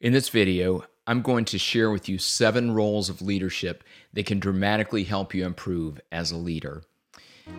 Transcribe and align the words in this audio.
In 0.00 0.12
this 0.12 0.28
video, 0.28 0.84
I'm 1.08 1.22
going 1.22 1.44
to 1.46 1.58
share 1.58 1.90
with 1.90 2.08
you 2.08 2.18
seven 2.18 2.70
roles 2.70 3.08
of 3.08 3.20
leadership 3.20 3.82
that 4.12 4.26
can 4.26 4.38
dramatically 4.38 5.02
help 5.02 5.34
you 5.34 5.44
improve 5.44 6.00
as 6.12 6.30
a 6.30 6.36
leader. 6.36 6.84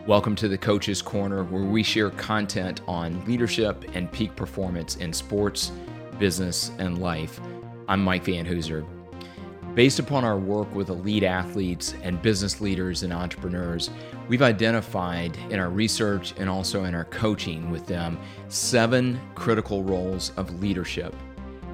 Welcome 0.08 0.38
to 0.38 0.48
the 0.48 0.58
Coach's 0.58 1.02
Corner, 1.02 1.44
where 1.44 1.66
we 1.66 1.84
share 1.84 2.12
content 2.12 2.80
on 2.88 3.26
leadership 3.26 3.84
and 3.94 4.10
peak 4.10 4.38
performance 4.38 4.96
in 4.96 5.12
sports, 5.12 5.74
business, 6.18 6.72
and 6.78 7.02
life. 7.02 7.42
I'm 7.90 8.02
Mike 8.02 8.24
Van 8.24 8.46
Hooser. 8.46 8.88
Based 9.76 10.00
upon 10.00 10.24
our 10.24 10.40
work 10.40 10.74
with 10.74 10.88
elite 10.88 11.24
athletes 11.24 11.94
and 12.04 12.22
business 12.22 12.62
leaders 12.62 13.04
and 13.04 13.12
entrepreneurs, 13.12 13.90
we've 14.30 14.42
identified 14.42 15.36
in 15.50 15.60
our 15.60 15.70
research 15.70 16.34
and 16.38 16.50
also 16.50 16.86
in 16.86 16.96
our 16.96 17.06
coaching 17.06 17.70
with 17.70 17.86
them 17.86 18.18
seven 18.48 19.20
critical 19.36 19.84
roles 19.84 20.32
of 20.38 20.62
leadership 20.62 21.14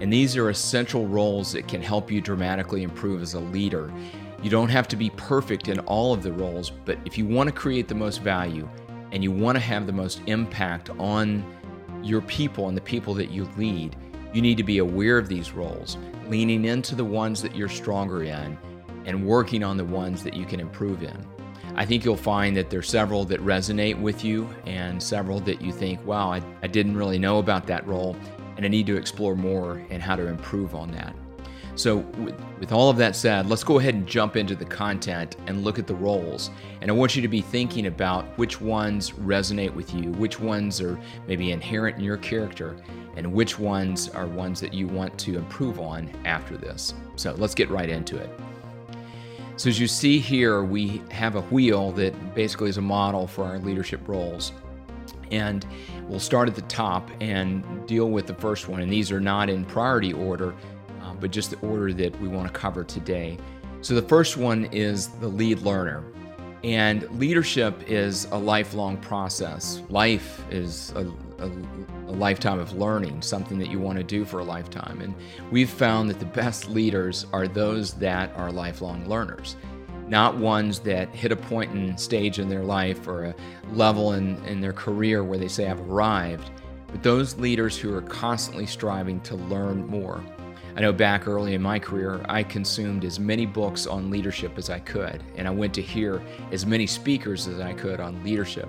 and 0.01 0.11
these 0.11 0.35
are 0.35 0.49
essential 0.49 1.07
roles 1.07 1.51
that 1.53 1.67
can 1.67 1.81
help 1.81 2.11
you 2.11 2.19
dramatically 2.19 2.83
improve 2.83 3.21
as 3.21 3.33
a 3.33 3.39
leader. 3.39 3.91
You 4.43 4.49
don't 4.49 4.69
have 4.69 4.87
to 4.89 4.95
be 4.95 5.09
perfect 5.11 5.69
in 5.69 5.79
all 5.79 6.13
of 6.13 6.21
the 6.21 6.33
roles, 6.33 6.69
but 6.69 6.97
if 7.05 7.17
you 7.17 7.25
want 7.25 7.47
to 7.47 7.55
create 7.55 7.87
the 7.87 7.95
most 7.95 8.21
value 8.21 8.67
and 9.11 9.23
you 9.23 9.31
want 9.31 9.55
to 9.55 9.61
have 9.61 9.87
the 9.87 9.93
most 9.93 10.21
impact 10.27 10.89
on 10.99 11.43
your 12.03 12.21
people 12.21 12.67
and 12.67 12.77
the 12.77 12.81
people 12.81 13.13
that 13.13 13.31
you 13.31 13.49
lead, 13.57 13.95
you 14.33 14.41
need 14.41 14.57
to 14.57 14.63
be 14.63 14.79
aware 14.79 15.17
of 15.17 15.29
these 15.29 15.53
roles, 15.53 15.97
leaning 16.27 16.65
into 16.65 16.93
the 16.93 17.05
ones 17.05 17.41
that 17.41 17.55
you're 17.55 17.69
stronger 17.69 18.23
in 18.23 18.57
and 19.05 19.25
working 19.25 19.63
on 19.63 19.77
the 19.77 19.85
ones 19.85 20.23
that 20.23 20.33
you 20.33 20.45
can 20.45 20.59
improve 20.59 21.03
in. 21.03 21.25
I 21.75 21.85
think 21.85 22.05
you'll 22.05 22.17
find 22.17 22.55
that 22.57 22.69
there's 22.69 22.89
several 22.89 23.25
that 23.25 23.39
resonate 23.41 23.99
with 23.99 24.23
you 24.23 24.49
and 24.65 25.01
several 25.01 25.39
that 25.41 25.61
you 25.61 25.71
think, 25.71 26.05
wow, 26.05 26.31
I, 26.31 26.41
I 26.61 26.67
didn't 26.67 26.95
really 26.95 27.19
know 27.19 27.39
about 27.39 27.65
that 27.67 27.85
role 27.87 28.15
and 28.57 28.65
I 28.65 28.69
need 28.69 28.87
to 28.87 28.95
explore 28.95 29.35
more 29.35 29.81
and 29.89 30.01
how 30.01 30.15
to 30.15 30.27
improve 30.27 30.75
on 30.75 30.91
that. 30.91 31.15
So, 31.75 31.97
with, 31.97 32.35
with, 32.59 32.71
all 32.71 32.89
of 32.89 32.95
that 32.97 33.17
said, 33.17 33.49
let's 33.49 33.63
go 33.63 33.79
ahead 33.79 33.95
and 33.95 34.07
jump 34.07 34.37
into 34.37 34.55
the 34.55 34.63
content 34.63 35.35
and 35.45 35.65
look 35.65 35.77
at 35.77 35.87
the 35.87 35.95
roles. 35.95 36.49
And 36.79 36.89
I 36.89 36.93
want 36.93 37.17
you 37.17 37.21
to 37.21 37.27
be 37.27 37.41
thinking 37.41 37.87
about 37.87 38.25
which 38.37 38.61
ones 38.61 39.11
resonate 39.11 39.73
with 39.73 39.93
you, 39.93 40.11
which 40.13 40.39
ones 40.39 40.79
are 40.79 40.97
maybe 41.27 41.51
inherent 41.51 41.97
in 41.97 42.03
your 42.03 42.15
character, 42.15 42.77
and 43.17 43.33
which 43.33 43.59
ones 43.59 44.07
are 44.09 44.25
ones 44.25 44.61
that 44.61 44.73
you 44.73 44.87
want 44.87 45.17
to 45.19 45.37
improve 45.37 45.81
on 45.81 46.09
after 46.23 46.55
this. 46.55 46.93
So, 47.17 47.33
let's 47.33 47.53
get 47.53 47.69
right 47.69 47.89
into 47.89 48.15
it. 48.17 48.29
So, 49.57 49.69
as 49.69 49.77
you 49.77 49.87
see 49.87 50.17
here, 50.19 50.63
we 50.63 51.01
have 51.11 51.35
a 51.35 51.41
wheel 51.41 51.91
that 51.93 52.33
basically 52.33 52.69
is 52.69 52.77
a 52.77 52.81
model 52.81 53.27
for 53.27 53.43
our 53.43 53.59
leadership 53.59 54.07
roles. 54.07 54.53
And 55.31 55.65
we'll 56.07 56.19
start 56.19 56.47
at 56.47 56.55
the 56.55 56.61
top 56.63 57.09
and 57.19 57.63
deal 57.87 58.09
with 58.09 58.27
the 58.27 58.35
first 58.35 58.67
one. 58.67 58.81
And 58.81 58.91
these 58.91 59.11
are 59.11 59.19
not 59.19 59.49
in 59.49 59.65
priority 59.65 60.13
order, 60.13 60.53
uh, 61.01 61.13
but 61.15 61.31
just 61.31 61.51
the 61.51 61.59
order 61.59 61.93
that 61.93 62.19
we 62.21 62.27
want 62.27 62.47
to 62.47 62.53
cover 62.53 62.83
today. 62.83 63.37
So 63.81 63.93
the 63.93 64.01
first 64.01 64.37
one 64.37 64.65
is 64.65 65.07
the 65.07 65.27
lead 65.27 65.59
learner. 65.59 66.03
And 66.63 67.07
leadership 67.19 67.79
is 67.87 68.25
a 68.31 68.37
lifelong 68.37 68.97
process. 68.97 69.83
Life 69.89 70.43
is 70.49 70.91
a, 70.95 71.11
a, 71.37 71.51
a, 72.07 72.13
lifetime 72.13 72.57
of 72.57 72.73
learning, 72.73 73.21
something 73.21 73.59
that 73.59 73.69
you 73.69 73.79
want 73.79 73.99
to 73.99 74.03
do 74.03 74.25
for 74.25 74.39
a 74.39 74.43
lifetime. 74.43 75.01
And 75.01 75.13
we've 75.51 75.69
found 75.69 76.09
that 76.09 76.17
the 76.17 76.25
best 76.25 76.67
leaders 76.67 77.27
are 77.33 77.47
those 77.47 77.93
that 77.95 78.35
are 78.35 78.51
lifelong 78.51 79.07
learners 79.07 79.55
not 80.07 80.37
ones 80.37 80.79
that 80.79 81.09
hit 81.09 81.31
a 81.31 81.35
point 81.35 81.71
in 81.71 81.97
stage 81.97 82.39
in 82.39 82.47
their 82.49 82.63
life 82.63 83.07
or 83.07 83.25
a 83.25 83.35
level 83.73 84.13
in, 84.13 84.35
in 84.45 84.61
their 84.61 84.73
career 84.73 85.23
where 85.23 85.37
they 85.37 85.47
say, 85.47 85.67
I've 85.67 85.81
arrived, 85.89 86.49
but 86.87 87.01
those 87.01 87.37
leaders 87.37 87.77
who 87.77 87.93
are 87.95 88.01
constantly 88.01 88.65
striving 88.65 89.19
to 89.21 89.35
learn 89.35 89.85
more. 89.87 90.23
I 90.75 90.81
know 90.81 90.91
back 90.91 91.27
early 91.27 91.53
in 91.53 91.61
my 91.61 91.79
career, 91.79 92.21
I 92.27 92.43
consumed 92.43 93.05
as 93.05 93.19
many 93.19 93.45
books 93.45 93.87
on 93.87 94.11
leadership 94.11 94.57
as 94.57 94.69
I 94.69 94.79
could, 94.79 95.23
and 95.37 95.47
I 95.47 95.51
went 95.51 95.73
to 95.75 95.81
hear 95.81 96.21
as 96.51 96.65
many 96.65 96.85
speakers 96.85 97.47
as 97.47 97.61
I 97.61 97.73
could 97.73 98.01
on 98.01 98.21
leadership, 98.23 98.67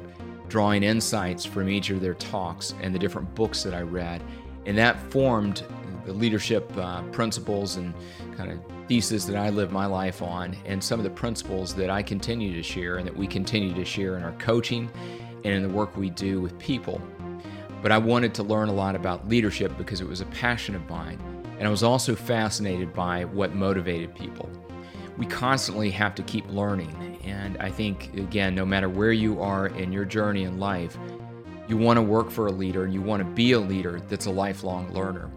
drawing 0.49 0.85
insights 0.85 1.45
from 1.45 1.69
each 1.69 1.91
of 1.91 2.01
their 2.01 2.15
talks 2.15 2.75
and 2.81 2.95
the 2.95 2.99
different 2.99 3.35
books 3.35 3.65
that 3.65 3.75
I 3.75 3.83
read. 3.83 4.23
And 4.67 4.79
that 4.79 5.01
formed 5.11 5.65
the 6.07 6.13
leadership 6.13 6.71
uh, 6.77 7.03
principles 7.05 7.77
and 7.77 7.93
kind 8.37 8.53
of 8.53 8.59
thesis 8.89 9.25
that 9.25 9.37
I 9.37 9.51
live 9.51 9.73
my 9.73 9.87
life 9.87 10.23
on, 10.23 10.57
and 10.65 10.83
some 10.83 11.01
of 11.01 11.05
the 11.05 11.11
principles 11.11 11.75
that 11.75 11.91
I 11.91 12.03
continue 12.03 12.55
to 12.55 12.63
share 12.63 12.97
and 12.97 13.07
that 13.07 13.17
we 13.17 13.27
continue 13.27 13.75
to 13.75 13.85
share 13.85 14.17
in 14.17 14.23
our 14.23 14.33
coaching 14.33 14.89
and 15.45 15.53
in 15.53 15.63
the 15.63 15.69
work 15.69 15.97
we 15.97 16.11
do 16.11 16.41
with 16.41 16.59
people. 16.59 17.01
But 17.83 17.93
I 17.93 17.99
wanted 17.99 18.35
to 18.35 18.43
learn 18.43 18.69
a 18.69 18.73
lot 18.73 18.95
about 18.95 19.29
leadership 19.29 19.77
because 19.77 20.01
it 20.01 20.09
was 20.09 20.21
a 20.21 20.27
passion 20.27 20.75
of 20.75 20.89
mine, 20.89 21.19
and 21.59 21.67
I 21.67 21.71
was 21.71 21.83
also 21.83 22.15
fascinated 22.15 22.95
by 22.95 23.25
what 23.25 23.55
motivated 23.55 24.15
people. 24.15 24.49
We 25.19 25.27
constantly 25.27 25.91
have 25.91 26.15
to 26.17 26.23
keep 26.23 26.49
learning, 26.51 27.19
and 27.25 27.57
I 27.59 27.71
think, 27.71 28.15
again, 28.17 28.55
no 28.55 28.65
matter 28.65 28.89
where 28.89 29.13
you 29.13 29.41
are 29.41 29.69
in 29.69 29.93
your 29.93 30.05
journey 30.05 30.45
in 30.45 30.59
life, 30.59 30.97
you 31.69 31.77
want 31.77 31.97
to 31.97 32.03
work 32.03 32.31
for 32.31 32.47
a 32.47 32.53
leader 32.53 32.85
and 32.85 32.95
you 32.95 33.03
want 33.03 33.21
to 33.21 33.29
be 33.29 33.53
a 33.53 33.59
leader 33.59 34.01
that's 34.09 34.27
a 34.27 34.31
lifelong 34.31 34.93
learner. 34.93 35.31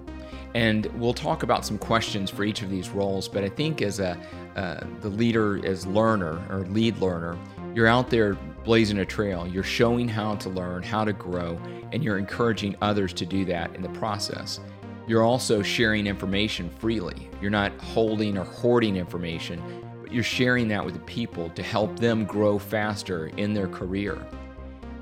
And 0.56 0.88
we'll 1.00 1.14
talk 1.14 1.44
about 1.44 1.66
some 1.66 1.78
questions 1.78 2.30
for 2.30 2.44
each 2.44 2.62
of 2.62 2.70
these 2.70 2.90
roles. 2.90 3.28
But 3.28 3.44
I 3.44 3.50
think 3.50 3.82
as 3.82 4.00
a 4.00 4.18
uh, 4.56 4.84
the 5.02 5.10
leader, 5.10 5.66
as 5.66 5.86
learner 5.86 6.42
or 6.50 6.62
lead 6.70 6.98
learner, 6.98 7.38
you're 7.76 7.88
out 7.88 8.10
there 8.10 8.34
blazing 8.64 9.00
a 9.00 9.06
trail. 9.06 9.48
You're 9.48 9.64
showing 9.64 10.08
how 10.08 10.36
to 10.36 10.50
learn, 10.50 10.84
how 10.84 11.06
to 11.06 11.14
grow, 11.14 11.60
and 11.92 12.04
you're 12.04 12.18
encouraging 12.18 12.76
others 12.82 13.14
to 13.14 13.26
do 13.26 13.46
that 13.46 13.76
in 13.76 13.82
the 13.82 13.90
process. 13.90 14.60
You're 15.08 15.24
also 15.24 15.62
sharing 15.62 16.08
information 16.08 16.70
freely. 16.70 17.30
You're 17.42 17.52
not 17.52 17.72
holding 17.80 18.38
or 18.38 18.44
hoarding 18.44 18.96
information, 18.96 19.62
but 20.02 20.12
you're 20.12 20.24
sharing 20.24 20.68
that 20.68 20.84
with 20.84 20.96
the 20.96 21.00
people 21.02 21.50
to 21.52 21.64
help 21.64 21.98
them 21.98 22.26
grow 22.26 22.60
faster 22.60 23.28
in 23.38 23.54
their 23.54 23.68
career. 23.68 24.18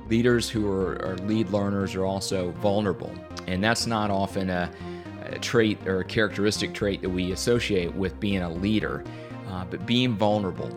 Leaders 0.08 0.50
who 0.50 0.70
are, 0.72 1.02
are 1.06 1.18
lead 1.20 1.50
learners 1.50 1.96
are 1.96 2.06
also 2.06 2.52
vulnerable, 2.52 3.14
and 3.48 3.62
that's 3.62 3.86
not 3.86 4.10
often 4.10 4.50
a 4.50 4.72
a 4.97 4.97
trait 5.40 5.86
or 5.88 6.00
a 6.00 6.06
characteristic 6.06 6.74
trait 6.74 7.02
that 7.02 7.10
we 7.10 7.32
associate 7.32 7.94
with 7.94 8.20
being 8.20 8.42
a 8.42 8.50
leader. 8.50 9.04
Uh, 9.50 9.64
but 9.64 9.86
being 9.86 10.14
vulnerable, 10.14 10.70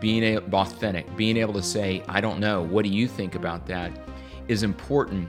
being 0.00 0.38
authentic, 0.38 1.14
being 1.14 1.36
able 1.36 1.52
to 1.52 1.62
say, 1.62 2.02
I 2.08 2.22
don't 2.22 2.40
know, 2.40 2.62
what 2.62 2.84
do 2.84 2.90
you 2.90 3.06
think 3.06 3.34
about 3.34 3.66
that, 3.66 3.92
is 4.48 4.62
important 4.62 5.28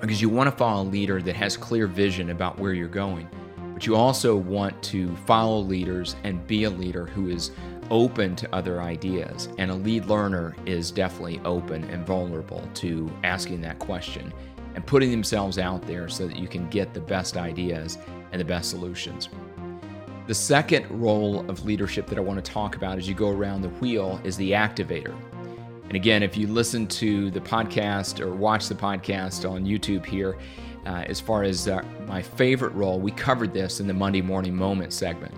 because 0.00 0.22
you 0.22 0.28
want 0.28 0.50
to 0.50 0.56
follow 0.56 0.82
a 0.82 0.88
leader 0.88 1.20
that 1.20 1.36
has 1.36 1.56
clear 1.56 1.86
vision 1.86 2.30
about 2.30 2.58
where 2.58 2.72
you're 2.72 2.88
going. 2.88 3.28
But 3.74 3.86
you 3.86 3.96
also 3.96 4.36
want 4.36 4.82
to 4.84 5.14
follow 5.26 5.60
leaders 5.60 6.16
and 6.24 6.46
be 6.46 6.64
a 6.64 6.70
leader 6.70 7.06
who 7.06 7.28
is 7.28 7.50
open 7.90 8.36
to 8.36 8.54
other 8.54 8.80
ideas. 8.80 9.48
And 9.58 9.70
a 9.70 9.74
lead 9.74 10.06
learner 10.06 10.56
is 10.64 10.90
definitely 10.90 11.40
open 11.44 11.84
and 11.84 12.06
vulnerable 12.06 12.66
to 12.74 13.10
asking 13.22 13.60
that 13.62 13.78
question 13.78 14.32
and 14.74 14.86
putting 14.86 15.10
themselves 15.10 15.58
out 15.58 15.82
there 15.86 16.08
so 16.08 16.26
that 16.26 16.36
you 16.36 16.48
can 16.48 16.68
get 16.68 16.94
the 16.94 17.00
best 17.00 17.36
ideas 17.36 17.98
and 18.32 18.40
the 18.40 18.44
best 18.44 18.70
solutions. 18.70 19.28
The 20.26 20.34
second 20.34 20.86
role 20.90 21.48
of 21.50 21.64
leadership 21.64 22.06
that 22.06 22.16
I 22.16 22.22
want 22.22 22.42
to 22.42 22.50
talk 22.50 22.76
about 22.76 22.96
as 22.98 23.06
you 23.06 23.14
go 23.14 23.28
around 23.28 23.62
the 23.62 23.68
wheel 23.68 24.20
is 24.24 24.36
the 24.36 24.52
activator. 24.52 25.14
And 25.84 25.94
again, 25.94 26.22
if 26.22 26.36
you 26.36 26.46
listen 26.46 26.86
to 26.88 27.30
the 27.30 27.40
podcast 27.40 28.20
or 28.20 28.34
watch 28.34 28.68
the 28.68 28.74
podcast 28.74 29.48
on 29.48 29.66
YouTube 29.66 30.04
here, 30.06 30.38
uh, 30.86 31.04
as 31.06 31.20
far 31.20 31.42
as 31.42 31.68
uh, 31.68 31.82
my 32.06 32.22
favorite 32.22 32.72
role, 32.72 32.98
we 32.98 33.10
covered 33.10 33.52
this 33.52 33.80
in 33.80 33.86
the 33.86 33.94
Monday 33.94 34.22
Morning 34.22 34.54
Moment 34.54 34.92
segment. 34.92 35.34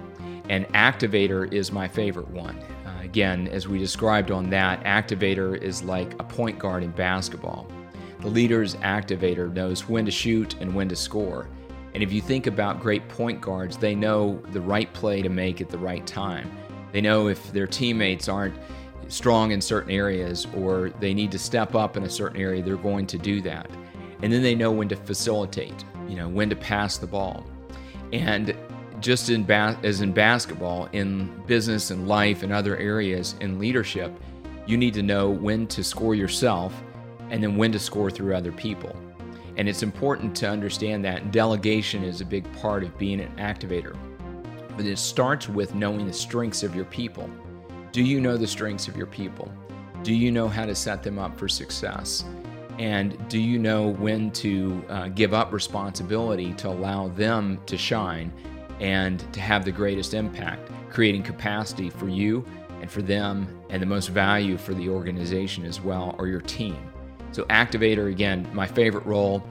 And 0.48 0.66
activator 0.68 1.52
is 1.52 1.72
my 1.72 1.88
favorite 1.88 2.28
one. 2.28 2.56
Uh, 2.86 3.00
again, 3.02 3.48
as 3.48 3.66
we 3.66 3.78
described 3.78 4.30
on 4.30 4.50
that, 4.50 4.82
activator 4.84 5.60
is 5.60 5.82
like 5.82 6.12
a 6.20 6.24
point 6.24 6.58
guard 6.58 6.84
in 6.84 6.92
basketball. 6.92 7.66
The 8.20 8.28
leader's 8.28 8.74
activator 8.76 9.52
knows 9.52 9.88
when 9.88 10.04
to 10.06 10.10
shoot 10.10 10.54
and 10.60 10.74
when 10.74 10.88
to 10.88 10.96
score. 10.96 11.48
And 11.94 12.02
if 12.02 12.12
you 12.12 12.20
think 12.20 12.46
about 12.46 12.80
great 12.80 13.08
point 13.08 13.40
guards, 13.40 13.76
they 13.76 13.94
know 13.94 14.42
the 14.52 14.60
right 14.60 14.92
play 14.92 15.22
to 15.22 15.28
make 15.28 15.60
at 15.60 15.70
the 15.70 15.78
right 15.78 16.06
time. 16.06 16.50
They 16.92 17.00
know 17.00 17.28
if 17.28 17.52
their 17.52 17.66
teammates 17.66 18.28
aren't 18.28 18.54
strong 19.08 19.52
in 19.52 19.60
certain 19.60 19.90
areas 19.90 20.46
or 20.54 20.90
they 21.00 21.14
need 21.14 21.30
to 21.32 21.38
step 21.38 21.74
up 21.74 21.96
in 21.96 22.04
a 22.04 22.10
certain 22.10 22.40
area, 22.40 22.62
they're 22.62 22.76
going 22.76 23.06
to 23.06 23.18
do 23.18 23.40
that. 23.42 23.70
And 24.22 24.32
then 24.32 24.42
they 24.42 24.54
know 24.54 24.70
when 24.72 24.88
to 24.88 24.96
facilitate, 24.96 25.84
you 26.08 26.16
know, 26.16 26.28
when 26.28 26.48
to 26.50 26.56
pass 26.56 26.96
the 26.96 27.06
ball. 27.06 27.46
And 28.12 28.56
just 29.00 29.30
in 29.30 29.44
ba- 29.44 29.78
as 29.82 30.00
in 30.00 30.12
basketball, 30.12 30.88
in 30.92 31.42
business 31.46 31.90
and 31.90 32.08
life 32.08 32.42
and 32.42 32.52
other 32.52 32.76
areas 32.76 33.34
in 33.40 33.58
leadership, 33.58 34.12
you 34.66 34.76
need 34.76 34.94
to 34.94 35.02
know 35.02 35.30
when 35.30 35.66
to 35.68 35.84
score 35.84 36.14
yourself 36.14 36.74
and 37.30 37.42
then 37.42 37.56
when 37.56 37.72
to 37.72 37.78
score 37.78 38.10
through 38.10 38.34
other 38.34 38.52
people. 38.52 38.94
And 39.56 39.68
it's 39.68 39.82
important 39.82 40.34
to 40.36 40.48
understand 40.48 41.04
that 41.04 41.32
delegation 41.32 42.04
is 42.04 42.20
a 42.20 42.24
big 42.24 42.50
part 42.60 42.82
of 42.82 42.96
being 42.98 43.20
an 43.20 43.34
activator. 43.36 43.96
But 44.76 44.84
it 44.84 44.98
starts 44.98 45.48
with 45.48 45.74
knowing 45.74 46.06
the 46.06 46.12
strengths 46.12 46.62
of 46.62 46.74
your 46.74 46.84
people. 46.84 47.30
Do 47.92 48.02
you 48.02 48.20
know 48.20 48.36
the 48.36 48.46
strengths 48.46 48.88
of 48.88 48.96
your 48.96 49.06
people? 49.06 49.50
Do 50.02 50.14
you 50.14 50.30
know 50.30 50.48
how 50.48 50.66
to 50.66 50.74
set 50.74 51.02
them 51.02 51.18
up 51.18 51.38
for 51.38 51.48
success? 51.48 52.24
And 52.78 53.16
do 53.30 53.40
you 53.40 53.58
know 53.58 53.88
when 53.94 54.30
to 54.32 54.84
uh, 54.90 55.08
give 55.08 55.32
up 55.32 55.52
responsibility 55.52 56.52
to 56.54 56.68
allow 56.68 57.08
them 57.08 57.58
to 57.64 57.78
shine 57.78 58.30
and 58.80 59.20
to 59.32 59.40
have 59.40 59.64
the 59.64 59.72
greatest 59.72 60.12
impact, 60.12 60.70
creating 60.90 61.22
capacity 61.22 61.88
for 61.88 62.10
you 62.10 62.44
and 62.82 62.90
for 62.90 63.00
them, 63.00 63.48
and 63.70 63.80
the 63.80 63.86
most 63.86 64.08
value 64.08 64.58
for 64.58 64.74
the 64.74 64.90
organization 64.90 65.64
as 65.64 65.80
well 65.80 66.14
or 66.18 66.26
your 66.26 66.42
team. 66.42 66.76
So, 67.32 67.44
activator, 67.44 68.10
again, 68.10 68.48
my 68.52 68.66
favorite 68.66 69.06
role. 69.06 69.42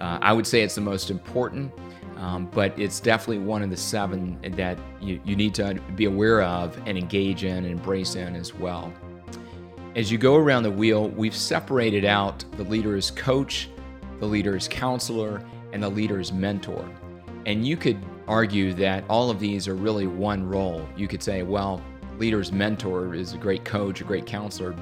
Uh, 0.00 0.18
I 0.20 0.32
would 0.32 0.46
say 0.46 0.62
it's 0.62 0.74
the 0.74 0.80
most 0.80 1.10
important, 1.10 1.72
um, 2.16 2.46
but 2.52 2.78
it's 2.78 3.00
definitely 3.00 3.38
one 3.38 3.62
of 3.62 3.70
the 3.70 3.76
seven 3.76 4.38
that 4.56 4.78
you, 5.00 5.20
you 5.24 5.36
need 5.36 5.54
to 5.54 5.74
be 5.94 6.06
aware 6.06 6.42
of 6.42 6.76
and 6.86 6.98
engage 6.98 7.44
in 7.44 7.58
and 7.58 7.66
embrace 7.66 8.14
in 8.14 8.34
as 8.34 8.54
well. 8.54 8.92
As 9.94 10.10
you 10.10 10.18
go 10.18 10.36
around 10.36 10.64
the 10.64 10.70
wheel, 10.70 11.08
we've 11.10 11.36
separated 11.36 12.04
out 12.04 12.44
the 12.56 12.64
leader 12.64 12.96
as 12.96 13.10
coach, 13.12 13.68
the 14.18 14.26
leader 14.26 14.56
as 14.56 14.66
counselor, 14.66 15.40
and 15.72 15.82
the 15.82 15.88
leader 15.88 16.18
as 16.18 16.32
mentor. 16.32 16.88
And 17.46 17.66
you 17.66 17.76
could 17.76 17.98
argue 18.26 18.72
that 18.74 19.04
all 19.08 19.30
of 19.30 19.38
these 19.38 19.68
are 19.68 19.74
really 19.74 20.06
one 20.06 20.48
role. 20.48 20.86
You 20.96 21.06
could 21.06 21.22
say, 21.22 21.42
well, 21.42 21.82
leader's 22.18 22.52
mentor 22.52 23.14
is 23.14 23.34
a 23.34 23.38
great 23.38 23.64
coach, 23.64 24.00
a 24.00 24.04
great 24.04 24.26
counselor, 24.26 24.74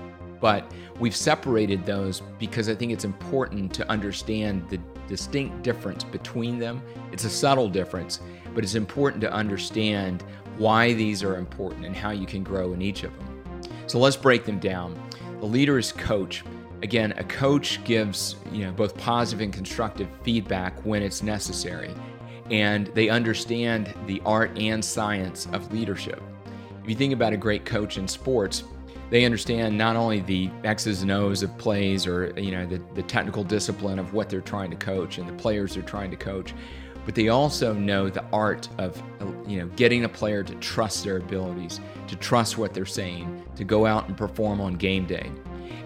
but 0.43 0.71
we've 0.99 1.15
separated 1.15 1.87
those 1.87 2.21
because 2.41 2.69
I 2.69 2.75
think 2.75 2.91
it's 2.91 3.05
important 3.05 3.73
to 3.75 3.89
understand 3.89 4.69
the 4.69 4.79
distinct 5.07 5.63
difference 5.63 6.03
between 6.03 6.59
them. 6.59 6.83
It's 7.13 7.23
a 7.23 7.31
subtle 7.31 7.69
difference, 7.69 8.19
but 8.53 8.65
it's 8.65 8.75
important 8.75 9.21
to 9.21 9.33
understand 9.33 10.25
why 10.59 10.95
these 10.95 11.23
are 11.23 11.37
important 11.37 11.87
and 11.87 11.95
how 11.95 12.11
you 12.11 12.27
can 12.27 12.43
grow 12.43 12.73
in 12.73 12.83
each 12.83 13.05
of 13.05 13.17
them. 13.17 13.63
So 13.87 14.01
let's 14.01 14.17
break 14.17 14.45
them 14.45 14.59
down. 14.59 15.01
The 15.39 15.47
leader 15.47 15.79
is 15.79 15.93
coach. 15.93 16.45
Again, 16.83 17.13
a 17.13 17.25
coach 17.25 17.83
gives 17.85 18.35
you 18.51 18.65
know 18.65 18.73
both 18.73 18.97
positive 18.99 19.43
and 19.43 19.53
constructive 19.53 20.09
feedback 20.25 20.77
when 20.85 21.05
it's 21.05 21.23
necessary, 21.23 21.95
and 22.51 22.89
they 22.89 23.09
understand 23.09 23.95
the 24.07 24.21
art 24.27 24.51
and 24.59 24.85
science 24.85 25.47
of 25.53 25.73
leadership. 25.73 26.21
If 26.83 26.89
you 26.89 26.97
think 26.97 27.13
about 27.13 27.33
a 27.33 27.37
great 27.37 27.65
coach 27.65 27.97
in 27.97 28.09
sports, 28.09 28.65
they 29.13 29.27
understand 29.27 29.77
not 29.77 29.95
only 29.95 30.21
the 30.21 30.51
X's 30.65 31.03
and 31.03 31.11
O's 31.11 31.43
of 31.43 31.59
plays 31.59 32.07
or 32.07 32.33
you 32.41 32.51
know 32.51 32.65
the, 32.65 32.81
the 32.95 33.03
technical 33.03 33.45
discipline 33.45 33.99
of 33.99 34.15
what 34.15 34.31
they're 34.31 34.41
trying 34.41 34.71
to 34.71 34.77
coach 34.77 35.19
and 35.19 35.29
the 35.29 35.35
players 35.35 35.75
they're 35.75 35.83
trying 35.83 36.11
to 36.11 36.17
coach, 36.17 36.55
but 37.05 37.15
they 37.15 37.29
also 37.29 37.75
know 37.75 38.09
the 38.09 38.25
art 38.33 38.71
of 38.79 39.03
you 39.47 39.59
know 39.59 39.67
getting 39.77 40.05
a 40.05 40.09
player 40.09 40.43
to 40.43 40.55
trust 40.57 41.05
their 41.05 41.19
abilities, 41.19 41.79
to 42.09 42.17
trust 42.17 42.57
what 42.57 42.73
they're 42.73 42.87
saying, 42.87 43.45
to 43.55 43.65
go 43.65 43.85
out 43.85 44.09
and 44.09 44.17
perform 44.17 44.63
on 44.63 44.77
game 44.77 45.05
day. 45.05 45.31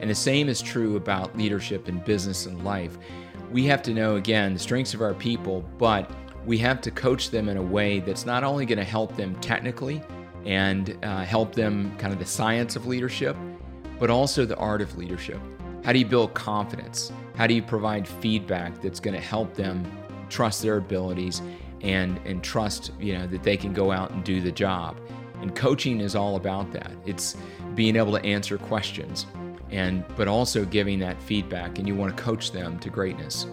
And 0.01 0.09
the 0.09 0.15
same 0.15 0.49
is 0.49 0.63
true 0.63 0.95
about 0.95 1.37
leadership 1.37 1.89
in 1.89 1.99
business 1.99 2.47
and 2.47 2.65
life. 2.65 2.97
We 3.51 3.65
have 3.65 3.83
to 3.83 3.93
know 3.93 4.15
again 4.15 4.55
the 4.55 4.61
strengths 4.61 4.95
of 4.95 5.03
our 5.03 5.15
people, 5.15 5.69
but 5.79 6.09
we 6.45 6.59
have 6.59 6.81
to 6.83 6.93
coach 6.93 7.31
them 7.31 7.49
in 7.49 7.57
a 7.57 7.63
way 7.63 7.99
that's 7.99 8.25
not 8.25 8.45
only 8.45 8.67
going 8.67 8.79
to 8.79 8.85
help 8.85 9.17
them 9.17 9.35
technically 9.41 10.01
and 10.47 10.97
uh, 11.03 11.25
help 11.25 11.55
them 11.55 11.95
kind 11.99 12.13
of 12.13 12.19
the 12.19 12.25
science 12.25 12.77
of 12.77 12.87
leadership, 12.87 13.37
but 13.99 14.09
also 14.09 14.47
the 14.47 14.57
art 14.57 14.81
of 14.81 14.97
leadership. 14.97 15.41
How 15.85 15.93
do 15.93 15.99
you 15.99 16.07
build 16.07 16.33
confidence? 16.35 17.13
How 17.35 17.47
do 17.47 17.53
you 17.53 17.63
provide 17.63 18.09
feedback 18.09 18.81
that's 18.81 19.01
going 19.01 19.15
to 19.15 19.21
help 19.21 19.55
them 19.55 19.85
trust 20.31 20.63
their 20.63 20.79
abilities 20.79 21.43
and 21.83 22.19
and 22.25 22.43
trust 22.43 22.93
you 22.99 23.13
know 23.17 23.27
that 23.27 23.43
they 23.43 23.57
can 23.57 23.73
go 23.73 23.93
out 23.93 24.11
and 24.11 24.25
do 24.25 24.41
the 24.41 24.51
job 24.51 24.97
and 25.41 25.55
coaching 25.55 26.01
is 26.01 26.17
all 26.17 26.37
about 26.37 26.73
that 26.73 26.91
it's 27.05 27.37
being 27.75 27.97
able 27.97 28.13
to 28.13 28.25
answer 28.25 28.57
questions 28.59 29.27
and 29.71 30.05
but 30.17 30.27
also 30.27 30.65
giving 30.65 30.99
that 30.99 31.21
feedback 31.23 31.79
and 31.79 31.87
you 31.87 31.95
want 31.95 32.17
to 32.17 32.23
coach 32.23 32.51
them 32.51 32.79
to 32.79 32.89
greatness 32.89 33.47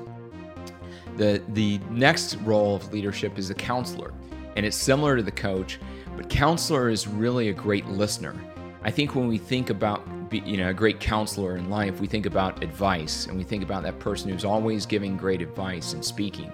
the 1.18 1.44
the 1.50 1.80
next 1.90 2.36
role 2.38 2.78
of 2.78 2.94
leadership 2.94 3.38
is 3.38 3.50
a 3.50 3.54
counselor 3.54 4.14
and 4.56 4.66
it's 4.66 4.78
similar 4.78 5.18
to 5.18 5.24
the 5.24 5.32
coach 5.32 5.80
but 6.16 6.30
counselor 6.30 6.90
is 6.90 7.08
really 7.08 7.50
a 7.50 7.54
great 7.54 7.86
listener. 7.88 8.36
I 8.84 8.92
think 8.92 9.16
when 9.16 9.28
we 9.28 9.38
think 9.38 9.70
about 9.70 10.06
you 10.32 10.58
know 10.58 10.70
a 10.70 10.74
great 10.74 11.00
counselor 11.00 11.58
in 11.58 11.70
life 11.70 12.00
we 12.00 12.08
think 12.08 12.26
about 12.26 12.64
advice 12.64 13.28
and 13.28 13.38
we 13.38 13.44
think 13.44 13.62
about 13.62 13.84
that 13.84 14.00
person 14.00 14.32
who's 14.32 14.44
always 14.44 14.86
giving 14.86 15.16
great 15.16 15.42
advice 15.42 15.94
and 15.94 16.04
speaking. 16.04 16.52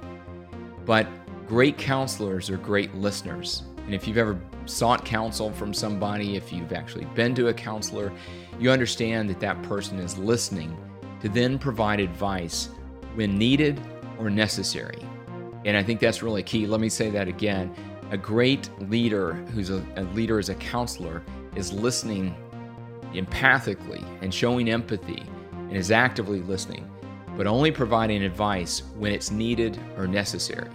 But 0.85 1.07
great 1.47 1.77
counselors 1.77 2.50
are 2.50 2.57
great 2.57 2.94
listeners. 2.95 3.63
And 3.85 3.95
if 3.95 4.07
you've 4.07 4.17
ever 4.17 4.39
sought 4.65 5.06
counsel 5.06 5.51
from 5.51 5.73
somebody 5.73 6.35
if 6.35 6.51
you've 6.53 6.73
actually 6.73 7.06
been 7.06 7.33
to 7.35 7.47
a 7.47 7.53
counselor 7.53 8.11
you 8.59 8.69
understand 8.69 9.29
that 9.29 9.39
that 9.39 9.61
person 9.63 9.97
is 9.97 10.17
listening 10.17 10.77
to 11.21 11.29
then 11.29 11.57
provide 11.57 12.00
advice 12.00 12.69
when 13.15 13.38
needed 13.38 13.81
or 14.19 14.29
necessary. 14.29 15.00
And 15.65 15.75
i 15.75 15.83
think 15.83 16.00
that's 16.00 16.21
really 16.21 16.44
key. 16.44 16.67
Let 16.67 16.81
me 16.81 16.89
say 16.89 17.09
that 17.11 17.27
again 17.27 17.73
a 18.11 18.17
great 18.17 18.69
leader 18.89 19.33
who's 19.53 19.69
a, 19.69 19.85
a 19.95 20.03
leader 20.15 20.39
as 20.39 20.50
a 20.50 20.56
counselor 20.56 21.21
is 21.56 21.71
listening 21.71 22.35
empathically 23.13 24.03
and 24.21 24.33
showing 24.33 24.69
empathy 24.69 25.23
and 25.53 25.75
is 25.75 25.91
actively 25.91 26.41
listening, 26.41 26.89
but 27.38 27.47
only 27.47 27.71
providing 27.71 28.23
advice 28.23 28.83
when 28.97 29.11
it's 29.11 29.31
needed 29.31 29.79
or 29.97 30.07
necessary. 30.07 30.69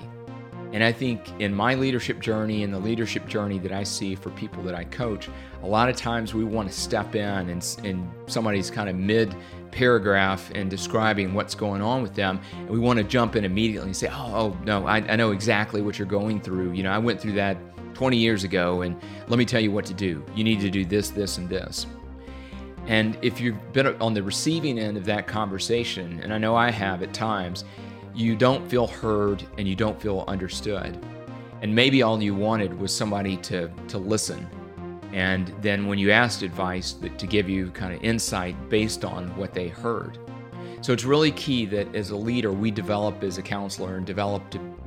And 0.74 0.82
I 0.82 0.90
think 0.90 1.40
in 1.40 1.54
my 1.54 1.76
leadership 1.76 2.18
journey 2.18 2.64
and 2.64 2.74
the 2.74 2.80
leadership 2.80 3.28
journey 3.28 3.60
that 3.60 3.70
I 3.70 3.84
see 3.84 4.16
for 4.16 4.30
people 4.30 4.60
that 4.64 4.74
I 4.74 4.82
coach, 4.82 5.28
a 5.62 5.68
lot 5.68 5.88
of 5.88 5.94
times 5.94 6.34
we 6.34 6.42
want 6.42 6.68
to 6.68 6.74
step 6.74 7.14
in 7.14 7.48
and, 7.48 7.76
and 7.84 8.10
somebody's 8.26 8.72
kind 8.72 8.88
of 8.88 8.96
mid 8.96 9.36
paragraph 9.70 10.50
and 10.52 10.68
describing 10.68 11.32
what's 11.32 11.54
going 11.54 11.80
on 11.80 12.02
with 12.02 12.16
them. 12.16 12.40
And 12.52 12.70
we 12.70 12.80
want 12.80 12.98
to 12.98 13.04
jump 13.04 13.36
in 13.36 13.44
immediately 13.44 13.86
and 13.86 13.96
say, 13.96 14.08
oh, 14.10 14.32
oh 14.34 14.58
no, 14.64 14.84
I, 14.84 14.96
I 14.96 15.14
know 15.14 15.30
exactly 15.30 15.80
what 15.80 15.96
you're 15.96 16.08
going 16.08 16.40
through. 16.40 16.72
You 16.72 16.82
know, 16.82 16.90
I 16.90 16.98
went 16.98 17.20
through 17.20 17.34
that 17.34 17.56
20 17.94 18.16
years 18.16 18.42
ago, 18.42 18.82
and 18.82 19.00
let 19.28 19.38
me 19.38 19.44
tell 19.44 19.60
you 19.60 19.70
what 19.70 19.84
to 19.86 19.94
do. 19.94 20.24
You 20.34 20.42
need 20.42 20.60
to 20.60 20.70
do 20.70 20.84
this, 20.84 21.10
this, 21.10 21.38
and 21.38 21.48
this. 21.48 21.86
And 22.88 23.16
if 23.22 23.40
you've 23.40 23.72
been 23.72 23.86
on 24.00 24.12
the 24.12 24.24
receiving 24.24 24.80
end 24.80 24.96
of 24.96 25.04
that 25.04 25.28
conversation, 25.28 26.18
and 26.20 26.34
I 26.34 26.38
know 26.38 26.56
I 26.56 26.72
have 26.72 27.00
at 27.04 27.14
times, 27.14 27.64
you 28.14 28.36
don't 28.36 28.68
feel 28.68 28.86
heard 28.86 29.44
and 29.58 29.66
you 29.66 29.74
don't 29.74 30.00
feel 30.00 30.24
understood. 30.28 30.98
And 31.62 31.74
maybe 31.74 32.02
all 32.02 32.22
you 32.22 32.34
wanted 32.34 32.78
was 32.78 32.94
somebody 32.94 33.36
to, 33.38 33.70
to 33.88 33.98
listen. 33.98 34.46
And 35.12 35.52
then 35.62 35.86
when 35.86 35.98
you 35.98 36.10
asked 36.10 36.42
advice, 36.42 36.92
to 36.92 37.26
give 37.26 37.48
you 37.48 37.70
kind 37.70 37.94
of 37.94 38.02
insight 38.02 38.68
based 38.68 39.04
on 39.04 39.34
what 39.36 39.54
they 39.54 39.68
heard. 39.68 40.18
So 40.80 40.92
it's 40.92 41.04
really 41.04 41.30
key 41.32 41.64
that 41.66 41.94
as 41.94 42.10
a 42.10 42.16
leader, 42.16 42.52
we 42.52 42.70
develop 42.70 43.22
as 43.22 43.38
a 43.38 43.42
counselor 43.42 43.96
and 43.96 44.04
develop 44.04 44.42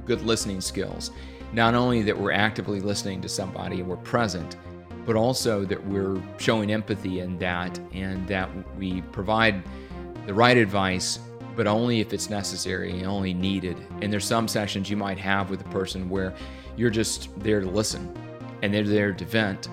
good 0.05 0.21
listening 0.21 0.61
skills. 0.61 1.11
Not 1.53 1.73
only 1.73 2.03
that 2.03 2.17
we're 2.17 2.33
actively 2.33 2.81
listening 2.81 3.21
to 3.21 3.29
somebody 3.29 3.79
and 3.79 3.89
we're 3.89 3.97
present, 3.97 4.57
but 5.05 5.15
also 5.15 5.63
that 5.65 5.83
we're 5.87 6.21
showing 6.37 6.71
empathy 6.71 7.21
in 7.21 7.39
that 7.39 7.79
and 7.93 8.27
that 8.27 8.49
we 8.77 9.01
provide 9.13 9.63
the 10.25 10.33
right 10.33 10.57
advice, 10.57 11.19
but 11.57 11.67
only 11.67 11.99
if 11.99 12.13
it's 12.13 12.29
necessary 12.29 12.91
and 12.91 13.07
only 13.07 13.33
needed. 13.33 13.75
And 14.01 14.13
there's 14.13 14.23
some 14.23 14.47
sessions 14.47 14.89
you 14.89 14.95
might 14.95 15.17
have 15.17 15.49
with 15.49 15.59
a 15.59 15.69
person 15.69 16.07
where 16.07 16.33
you're 16.77 16.91
just 16.91 17.37
there 17.39 17.59
to 17.59 17.67
listen 17.67 18.15
and 18.61 18.73
they're 18.73 18.83
there 18.83 19.11
to 19.11 19.25
vent. 19.25 19.67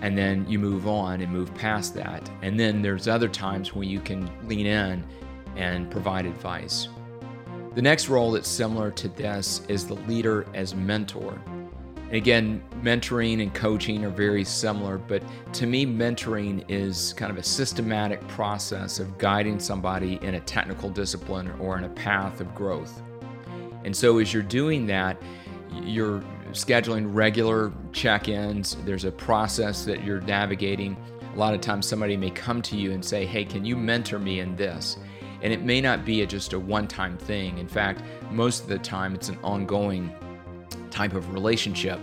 And 0.00 0.18
then 0.18 0.44
you 0.48 0.58
move 0.58 0.86
on 0.86 1.20
and 1.20 1.32
move 1.32 1.54
past 1.54 1.94
that. 1.94 2.28
And 2.42 2.58
then 2.58 2.82
there's 2.82 3.08
other 3.08 3.28
times 3.28 3.74
when 3.74 3.88
you 3.88 4.00
can 4.00 4.30
lean 4.46 4.66
in 4.66 5.04
and 5.56 5.90
provide 5.90 6.26
advice. 6.26 6.88
The 7.74 7.82
next 7.82 8.08
role 8.08 8.32
that's 8.32 8.48
similar 8.48 8.90
to 8.92 9.08
this 9.08 9.62
is 9.68 9.86
the 9.86 9.94
leader 9.94 10.44
as 10.54 10.74
mentor. 10.74 11.40
Again, 12.10 12.62
mentoring 12.80 13.42
and 13.42 13.52
coaching 13.52 14.02
are 14.02 14.10
very 14.10 14.42
similar, 14.42 14.96
but 14.96 15.22
to 15.54 15.66
me, 15.66 15.84
mentoring 15.84 16.64
is 16.66 17.12
kind 17.14 17.30
of 17.30 17.36
a 17.36 17.42
systematic 17.42 18.26
process 18.28 18.98
of 18.98 19.18
guiding 19.18 19.60
somebody 19.60 20.18
in 20.22 20.34
a 20.34 20.40
technical 20.40 20.88
discipline 20.88 21.50
or 21.60 21.76
in 21.76 21.84
a 21.84 21.88
path 21.90 22.40
of 22.40 22.54
growth. 22.54 23.02
And 23.84 23.94
so, 23.94 24.18
as 24.18 24.32
you're 24.32 24.42
doing 24.42 24.86
that, 24.86 25.20
you're 25.82 26.22
scheduling 26.52 27.14
regular 27.14 27.72
check 27.92 28.28
ins, 28.28 28.76
there's 28.86 29.04
a 29.04 29.12
process 29.12 29.84
that 29.84 30.02
you're 30.02 30.22
navigating. 30.22 30.96
A 31.34 31.38
lot 31.38 31.52
of 31.52 31.60
times, 31.60 31.86
somebody 31.86 32.16
may 32.16 32.30
come 32.30 32.62
to 32.62 32.76
you 32.76 32.92
and 32.92 33.04
say, 33.04 33.26
Hey, 33.26 33.44
can 33.44 33.66
you 33.66 33.76
mentor 33.76 34.18
me 34.18 34.40
in 34.40 34.56
this? 34.56 34.96
And 35.42 35.52
it 35.52 35.62
may 35.62 35.82
not 35.82 36.06
be 36.06 36.22
a, 36.22 36.26
just 36.26 36.54
a 36.54 36.58
one 36.58 36.88
time 36.88 37.18
thing. 37.18 37.58
In 37.58 37.68
fact, 37.68 38.02
most 38.30 38.62
of 38.62 38.68
the 38.68 38.78
time, 38.78 39.14
it's 39.14 39.28
an 39.28 39.38
ongoing 39.42 40.10
type 40.88 41.14
of 41.14 41.32
relationship 41.32 42.00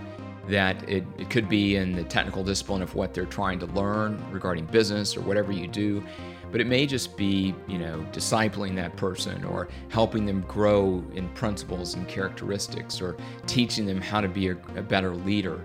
that 0.47 0.87
it, 0.87 1.03
it 1.17 1.29
could 1.29 1.49
be 1.49 1.75
in 1.75 1.95
the 1.95 2.03
technical 2.03 2.43
discipline 2.43 2.81
of 2.81 2.93
what 2.93 3.13
they're 3.13 3.25
trying 3.25 3.57
to 3.59 3.65
learn 3.67 4.23
regarding 4.31 4.65
business 4.65 5.17
or 5.17 5.21
whatever 5.21 5.51
you 5.51 5.67
do 5.67 6.03
but 6.55 6.61
it 6.61 6.67
may 6.67 6.85
just 6.85 7.17
be 7.17 7.53
you 7.67 7.77
know 7.77 8.05
discipling 8.13 8.75
that 8.75 8.95
person 8.95 9.43
or 9.43 9.67
helping 9.89 10.25
them 10.25 10.39
grow 10.47 11.03
in 11.13 11.27
principles 11.29 11.95
and 11.95 12.07
characteristics 12.07 13.01
or 13.01 13.17
teaching 13.45 13.85
them 13.85 13.99
how 13.99 14.21
to 14.21 14.29
be 14.29 14.47
a, 14.47 14.57
a 14.77 14.81
better 14.81 15.13
leader. 15.13 15.59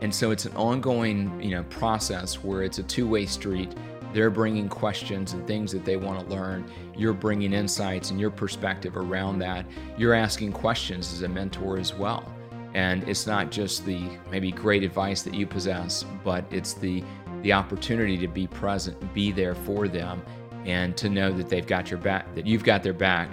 And 0.00 0.14
so 0.14 0.30
it's 0.30 0.44
an 0.44 0.54
ongoing 0.54 1.42
you 1.42 1.50
know 1.50 1.64
process 1.64 2.42
where 2.44 2.62
it's 2.62 2.78
a 2.78 2.84
two-way 2.84 3.26
street. 3.26 3.74
They're 4.12 4.30
bringing 4.30 4.68
questions 4.68 5.32
and 5.32 5.44
things 5.44 5.72
that 5.72 5.84
they 5.84 5.96
want 5.96 6.20
to 6.20 6.32
learn. 6.32 6.70
You're 6.96 7.14
bringing 7.14 7.52
insights 7.52 8.10
and 8.10 8.20
your 8.20 8.30
perspective 8.30 8.96
around 8.96 9.40
that. 9.40 9.66
You're 9.96 10.14
asking 10.14 10.52
questions 10.52 11.12
as 11.12 11.22
a 11.22 11.28
mentor 11.28 11.78
as 11.78 11.94
well 11.94 12.32
And 12.78 13.02
it's 13.08 13.26
not 13.26 13.50
just 13.50 13.84
the 13.84 14.08
maybe 14.30 14.52
great 14.52 14.84
advice 14.84 15.22
that 15.22 15.34
you 15.34 15.48
possess, 15.48 16.04
but 16.22 16.44
it's 16.52 16.74
the 16.74 17.02
the 17.42 17.52
opportunity 17.52 18.16
to 18.18 18.28
be 18.28 18.46
present, 18.46 18.96
be 19.12 19.32
there 19.32 19.56
for 19.56 19.88
them, 19.88 20.22
and 20.64 20.96
to 20.96 21.08
know 21.08 21.32
that 21.32 21.48
they've 21.48 21.66
got 21.66 21.90
your 21.90 21.98
back, 21.98 22.32
that 22.36 22.46
you've 22.46 22.62
got 22.62 22.84
their 22.84 22.92
back, 22.92 23.30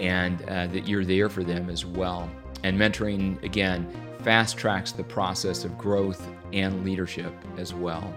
and 0.00 0.40
uh, 0.44 0.66
that 0.68 0.88
you're 0.88 1.04
there 1.04 1.28
for 1.28 1.44
them 1.44 1.68
as 1.68 1.84
well. 1.84 2.30
And 2.64 2.80
mentoring 2.80 3.42
again 3.42 3.86
fast 4.22 4.56
tracks 4.56 4.92
the 4.92 5.04
process 5.04 5.66
of 5.66 5.76
growth 5.76 6.26
and 6.54 6.82
leadership 6.82 7.34
as 7.58 7.74
well. 7.74 8.14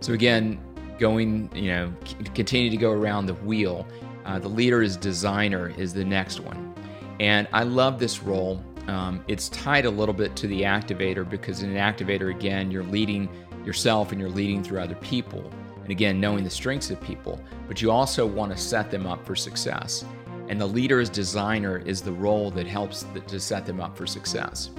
So 0.00 0.12
again, 0.12 0.60
going, 0.98 1.50
you 1.54 1.70
know, 1.70 1.92
continue 2.34 2.68
to 2.68 2.76
go 2.76 2.90
around 2.90 3.26
the 3.26 3.34
wheel. 3.34 3.86
Uh, 4.24 4.40
the 4.40 4.48
leader 4.48 4.82
is 4.82 4.96
designer 4.96 5.68
is 5.68 5.94
the 5.94 6.04
next 6.04 6.40
one, 6.40 6.74
and 7.20 7.46
I 7.52 7.62
love 7.62 8.00
this 8.00 8.24
role. 8.24 8.60
Um, 8.88 9.22
it's 9.28 9.50
tied 9.50 9.84
a 9.84 9.90
little 9.90 10.14
bit 10.14 10.34
to 10.36 10.46
the 10.46 10.62
activator 10.62 11.28
because 11.28 11.62
in 11.62 11.76
an 11.76 11.76
activator, 11.76 12.34
again, 12.34 12.70
you're 12.70 12.82
leading 12.84 13.28
yourself 13.64 14.12
and 14.12 14.20
you're 14.20 14.30
leading 14.30 14.64
through 14.64 14.80
other 14.80 14.94
people. 14.96 15.48
And 15.82 15.90
again, 15.90 16.18
knowing 16.18 16.42
the 16.42 16.50
strengths 16.50 16.90
of 16.90 17.00
people, 17.00 17.38
but 17.66 17.82
you 17.82 17.90
also 17.90 18.26
want 18.26 18.50
to 18.50 18.58
set 18.58 18.90
them 18.90 19.06
up 19.06 19.24
for 19.26 19.36
success. 19.36 20.06
And 20.48 20.58
the 20.58 20.66
leader 20.66 21.00
as 21.00 21.10
designer 21.10 21.78
is 21.78 22.00
the 22.00 22.12
role 22.12 22.50
that 22.52 22.66
helps 22.66 23.04
to 23.26 23.38
set 23.38 23.66
them 23.66 23.78
up 23.78 23.94
for 23.94 24.06
success. 24.06 24.70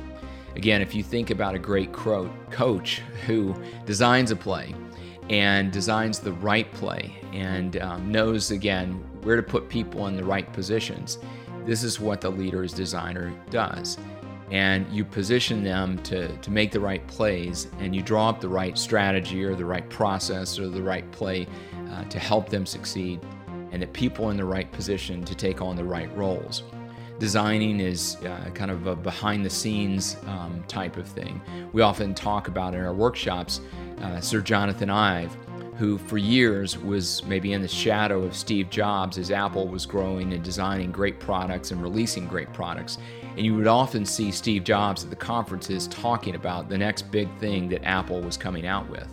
Again, 0.56 0.82
if 0.82 0.96
you 0.96 1.04
think 1.04 1.30
about 1.30 1.54
a 1.54 1.60
great 1.60 1.94
coach 1.94 3.02
who 3.28 3.56
designs 3.86 4.32
a 4.32 4.36
play 4.36 4.74
and 5.30 5.72
designs 5.72 6.18
the 6.18 6.34
right 6.34 6.72
play 6.74 7.16
and 7.32 7.78
um, 7.78 8.12
knows, 8.12 8.50
again, 8.50 8.94
where 9.22 9.36
to 9.36 9.44
put 9.44 9.70
people 9.70 10.08
in 10.08 10.16
the 10.16 10.24
right 10.24 10.52
positions, 10.52 11.20
this 11.70 11.84
is 11.84 12.00
what 12.00 12.20
the 12.20 12.32
leader's 12.32 12.74
designer 12.74 13.32
does. 13.52 14.00
And 14.50 14.92
you 14.92 15.06
position 15.06 15.64
them 15.64 16.00
to, 16.00 16.36
to 16.36 16.50
make 16.50 16.72
the 16.72 16.80
right 16.80 17.06
plays 17.06 17.68
and 17.78 17.96
you 17.96 18.02
draw 18.02 18.28
up 18.30 18.42
the 18.42 18.50
right 18.50 18.76
strategy 18.76 19.44
or 19.44 19.54
the 19.54 19.66
right 19.66 19.88
process 19.88 20.58
or 20.58 20.68
the 20.68 20.82
right 20.82 21.10
play 21.12 21.46
uh, 21.92 22.06
to 22.06 22.18
help 22.18 22.50
them 22.50 22.66
succeed 22.66 23.20
and 23.72 23.84
the 23.84 23.88
people 23.88 24.32
in 24.32 24.38
the 24.38 24.46
right 24.46 24.72
position 24.72 25.24
to 25.24 25.36
take 25.36 25.62
on 25.62 25.76
the 25.76 25.84
right 25.84 26.10
roles 26.18 26.64
designing 27.20 27.82
is 27.82 28.16
uh, 28.26 28.50
kind 28.56 28.72
of 28.72 28.88
a 28.88 28.96
behind 28.96 29.46
the 29.46 29.50
scenes 29.50 30.16
um, 30.26 30.64
type 30.70 30.96
of 30.96 31.06
thing. 31.06 31.42
We 31.74 31.82
often 31.82 32.16
talk 32.16 32.48
about 32.48 32.74
in 32.74 32.80
our 32.80 32.94
workshops 32.94 33.60
uh, 34.02 34.22
Sir 34.22 34.40
Jonathan 34.40 34.90
Ive, 34.90 35.36
who 35.80 35.98
for 35.98 36.18
years 36.18 36.78
was 36.78 37.24
maybe 37.24 37.54
in 37.54 37.62
the 37.62 37.68
shadow 37.68 38.22
of 38.24 38.36
Steve 38.36 38.70
Jobs 38.70 39.18
as 39.18 39.32
Apple 39.32 39.66
was 39.66 39.86
growing 39.86 40.34
and 40.34 40.44
designing 40.44 40.92
great 40.92 41.22
products 41.22 41.72
and 41.72 41.82
releasing 41.82 42.28
great 42.28 42.52
products. 42.52 42.98
And 43.38 43.46
you 43.46 43.56
would 43.56 43.66
often 43.66 44.06
see 44.06 44.30
Steve 44.30 44.66
Jobs 44.66 45.06
at 45.06 45.10
the 45.10 45.16
conferences 45.16 45.88
talking 45.88 46.36
about 46.36 46.68
the 46.68 46.78
next 46.78 47.04
big 47.12 47.30
thing 47.40 47.70
that 47.70 47.86
Apple 47.86 48.20
was 48.20 48.36
coming 48.36 48.68
out 48.68 48.90
with. 48.90 49.08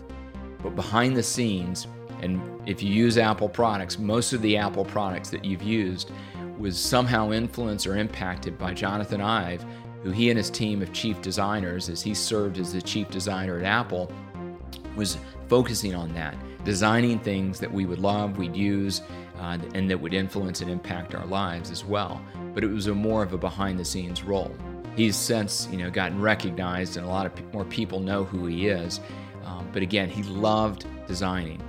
But 0.60 0.74
behind 0.74 1.16
the 1.16 1.22
scenes, 1.22 1.86
and 2.20 2.42
if 2.68 2.82
you 2.82 2.92
use 2.92 3.16
Apple 3.16 3.48
products, 3.48 3.96
most 3.96 4.32
of 4.32 4.42
the 4.42 4.56
Apple 4.56 4.84
products 4.84 5.30
that 5.30 5.44
you've 5.44 5.62
used 5.62 6.10
was 6.58 6.76
somehow 6.76 7.30
influenced 7.30 7.86
or 7.86 7.96
impacted 7.96 8.58
by 8.58 8.74
Jonathan 8.74 9.20
Ive, 9.20 9.64
who 10.02 10.10
he 10.10 10.30
and 10.30 10.36
his 10.36 10.50
team 10.50 10.82
of 10.82 10.92
chief 10.92 11.22
designers, 11.22 11.88
as 11.88 12.02
he 12.02 12.12
served 12.12 12.58
as 12.58 12.72
the 12.72 12.82
chief 12.82 13.08
designer 13.08 13.56
at 13.56 13.64
Apple, 13.64 14.10
was 14.96 15.16
focusing 15.48 15.94
on 15.94 16.12
that, 16.14 16.34
designing 16.66 17.20
things 17.20 17.60
that 17.60 17.72
we 17.72 17.86
would 17.86 18.00
love, 18.00 18.36
we'd 18.36 18.56
use, 18.56 19.00
uh, 19.38 19.56
and 19.72 19.88
that 19.88 19.98
would 19.98 20.12
influence 20.12 20.60
and 20.60 20.68
impact 20.68 21.14
our 21.14 21.24
lives 21.26 21.70
as 21.70 21.84
well. 21.84 22.20
But 22.54 22.64
it 22.64 22.66
was 22.66 22.88
a 22.88 22.94
more 22.94 23.22
of 23.22 23.32
a 23.32 23.38
behind 23.38 23.78
the 23.78 23.84
scenes 23.84 24.24
role. 24.24 24.52
He's 24.96 25.14
since, 25.14 25.68
you 25.70 25.78
know, 25.78 25.90
gotten 25.90 26.20
recognized, 26.20 26.96
and 26.96 27.06
a 27.06 27.08
lot 27.08 27.24
of 27.24 27.54
more 27.54 27.64
people 27.64 28.00
know 28.00 28.24
who 28.24 28.46
he 28.46 28.66
is. 28.66 29.00
Um, 29.44 29.68
but 29.72 29.82
again, 29.82 30.10
he 30.10 30.24
loved 30.24 30.86
designing. 31.06 31.62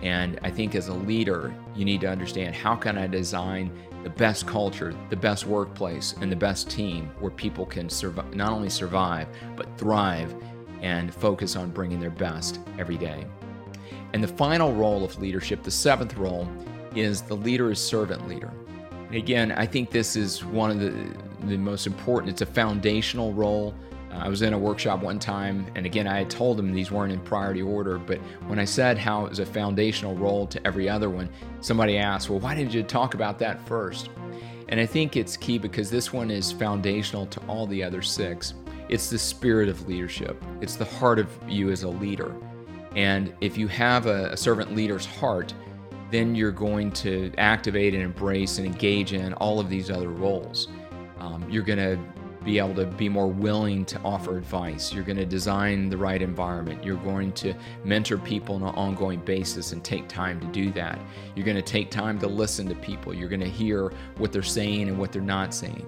And 0.00 0.40
I 0.42 0.50
think 0.50 0.74
as 0.74 0.88
a 0.88 0.94
leader, 0.94 1.54
you 1.76 1.84
need 1.84 2.00
to 2.00 2.08
understand 2.08 2.54
how 2.54 2.74
can 2.74 2.96
I 2.96 3.06
design 3.06 3.70
the 4.02 4.10
best 4.10 4.46
culture, 4.46 4.94
the 5.10 5.16
best 5.16 5.44
workplace, 5.44 6.14
and 6.22 6.32
the 6.32 6.36
best 6.36 6.70
team 6.70 7.10
where 7.18 7.32
people 7.32 7.66
can 7.66 7.90
survive, 7.90 8.34
not 8.34 8.52
only 8.52 8.70
survive, 8.70 9.28
but 9.56 9.66
thrive 9.76 10.34
and 10.80 11.12
focus 11.12 11.54
on 11.54 11.70
bringing 11.70 12.00
their 12.00 12.10
best 12.10 12.60
every 12.78 12.96
day. 12.96 13.26
And 14.12 14.22
the 14.22 14.28
final 14.28 14.72
role 14.72 15.04
of 15.04 15.18
leadership, 15.18 15.62
the 15.62 15.70
seventh 15.70 16.16
role, 16.16 16.48
is 16.94 17.22
the 17.22 17.36
leader 17.36 17.70
is 17.70 17.78
servant 17.78 18.28
leader. 18.28 18.52
And 19.06 19.14
again, 19.14 19.52
I 19.52 19.66
think 19.66 19.90
this 19.90 20.16
is 20.16 20.44
one 20.44 20.70
of 20.70 20.80
the, 20.80 20.92
the 21.46 21.56
most 21.56 21.86
important, 21.86 22.30
it's 22.30 22.42
a 22.42 22.46
foundational 22.46 23.32
role 23.32 23.74
uh, 24.10 24.16
I 24.16 24.28
was 24.28 24.42
in 24.42 24.52
a 24.52 24.58
workshop 24.58 25.02
one 25.02 25.18
time, 25.18 25.66
and 25.74 25.84
again, 25.84 26.06
I 26.06 26.18
had 26.18 26.30
told 26.30 26.56
them 26.56 26.72
these 26.72 26.90
weren't 26.90 27.12
in 27.12 27.20
priority 27.20 27.62
order, 27.62 27.98
but 27.98 28.18
when 28.46 28.58
I 28.58 28.64
said 28.64 28.96
how 28.96 29.26
it 29.26 29.30
was 29.30 29.38
a 29.38 29.46
foundational 29.46 30.14
role 30.14 30.46
to 30.46 30.66
every 30.66 30.88
other 30.88 31.10
one, 31.10 31.28
somebody 31.60 31.98
asked, 31.98 32.30
Well, 32.30 32.38
why 32.38 32.54
did 32.54 32.72
you 32.72 32.82
talk 32.82 33.14
about 33.14 33.38
that 33.40 33.66
first? 33.66 34.08
And 34.68 34.80
I 34.80 34.86
think 34.86 35.16
it's 35.16 35.36
key 35.36 35.58
because 35.58 35.90
this 35.90 36.12
one 36.12 36.30
is 36.30 36.52
foundational 36.52 37.26
to 37.26 37.40
all 37.48 37.66
the 37.66 37.82
other 37.82 38.02
six. 38.02 38.54
It's 38.88 39.10
the 39.10 39.18
spirit 39.18 39.68
of 39.68 39.86
leadership, 39.86 40.42
it's 40.60 40.76
the 40.76 40.86
heart 40.86 41.18
of 41.18 41.28
you 41.46 41.70
as 41.70 41.82
a 41.82 41.88
leader. 41.88 42.34
And 42.96 43.34
if 43.40 43.56
you 43.56 43.68
have 43.68 44.06
a, 44.06 44.30
a 44.30 44.36
servant 44.36 44.74
leader's 44.74 45.06
heart, 45.06 45.54
then 46.10 46.34
you're 46.34 46.52
going 46.52 46.90
to 46.92 47.32
activate 47.36 47.94
and 47.94 48.02
embrace 48.02 48.58
and 48.58 48.66
engage 48.66 49.12
in 49.12 49.34
all 49.34 49.60
of 49.60 49.68
these 49.68 49.90
other 49.90 50.08
roles. 50.08 50.68
Um, 51.20 51.44
you're 51.50 51.62
going 51.62 51.78
to 51.78 51.98
be 52.44 52.58
able 52.58 52.74
to 52.74 52.86
be 52.86 53.08
more 53.08 53.26
willing 53.26 53.84
to 53.84 54.00
offer 54.00 54.38
advice. 54.38 54.92
You're 54.92 55.04
going 55.04 55.18
to 55.18 55.26
design 55.26 55.90
the 55.90 55.96
right 55.98 56.22
environment. 56.22 56.82
You're 56.82 56.96
going 56.96 57.32
to 57.32 57.52
mentor 57.84 58.16
people 58.16 58.54
on 58.54 58.62
an 58.62 58.74
ongoing 58.74 59.20
basis 59.20 59.72
and 59.72 59.84
take 59.84 60.08
time 60.08 60.40
to 60.40 60.46
do 60.46 60.70
that. 60.72 60.98
You're 61.34 61.44
going 61.44 61.56
to 61.56 61.62
take 61.62 61.90
time 61.90 62.18
to 62.20 62.26
listen 62.26 62.68
to 62.68 62.74
people. 62.76 63.12
You're 63.12 63.28
going 63.28 63.40
to 63.40 63.50
hear 63.50 63.92
what 64.16 64.32
they're 64.32 64.42
saying 64.42 64.88
and 64.88 64.98
what 64.98 65.12
they're 65.12 65.20
not 65.20 65.52
saying. 65.52 65.86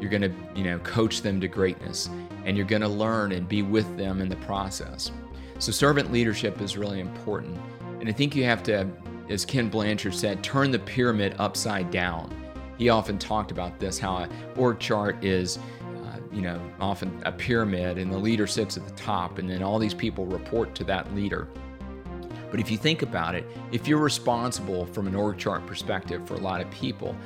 You're 0.00 0.10
going 0.10 0.22
to, 0.22 0.32
you 0.54 0.64
know, 0.64 0.80
coach 0.80 1.22
them 1.22 1.40
to 1.40 1.48
greatness 1.48 2.10
and 2.44 2.56
you're 2.56 2.66
going 2.66 2.82
to 2.82 2.88
learn 2.88 3.32
and 3.32 3.48
be 3.48 3.62
with 3.62 3.96
them 3.96 4.20
in 4.20 4.28
the 4.28 4.36
process. 4.36 5.12
So 5.62 5.70
servant 5.70 6.10
leadership 6.10 6.60
is 6.60 6.76
really 6.76 6.98
important. 6.98 7.56
And 8.00 8.08
I 8.08 8.12
think 8.12 8.34
you 8.34 8.42
have 8.42 8.64
to 8.64 8.84
as 9.28 9.44
Ken 9.44 9.68
Blanchard 9.68 10.12
said, 10.12 10.42
turn 10.42 10.72
the 10.72 10.78
pyramid 10.80 11.36
upside 11.38 11.88
down. 11.92 12.34
He 12.78 12.88
often 12.88 13.16
talked 13.16 13.52
about 13.52 13.78
this 13.78 13.96
how 13.96 14.16
an 14.16 14.30
org 14.56 14.80
chart 14.80 15.24
is 15.24 15.60
uh, 16.04 16.16
you 16.32 16.42
know, 16.42 16.60
often 16.80 17.22
a 17.24 17.30
pyramid, 17.30 17.96
and 17.96 18.12
the 18.12 18.18
leader 18.18 18.48
sits 18.48 18.76
at 18.76 18.88
the 18.88 18.94
top, 18.94 19.38
and 19.38 19.48
then 19.48 19.62
all 19.62 19.78
these 19.78 19.94
people 19.94 20.26
report 20.26 20.74
to 20.74 20.84
that 20.84 21.14
leader. 21.14 21.46
But 22.50 22.58
if 22.58 22.68
you 22.68 22.76
think 22.76 23.02
about 23.02 23.36
it, 23.36 23.46
if 23.70 23.86
you're 23.86 24.00
responsible 24.00 24.86
from 24.86 25.06
an 25.06 25.14
org 25.14 25.38
chart 25.38 25.64
perspective 25.64 26.26
for 26.26 26.34
a 26.34 26.40
lot 26.40 26.60
of 26.60 26.68
people, 26.72 27.16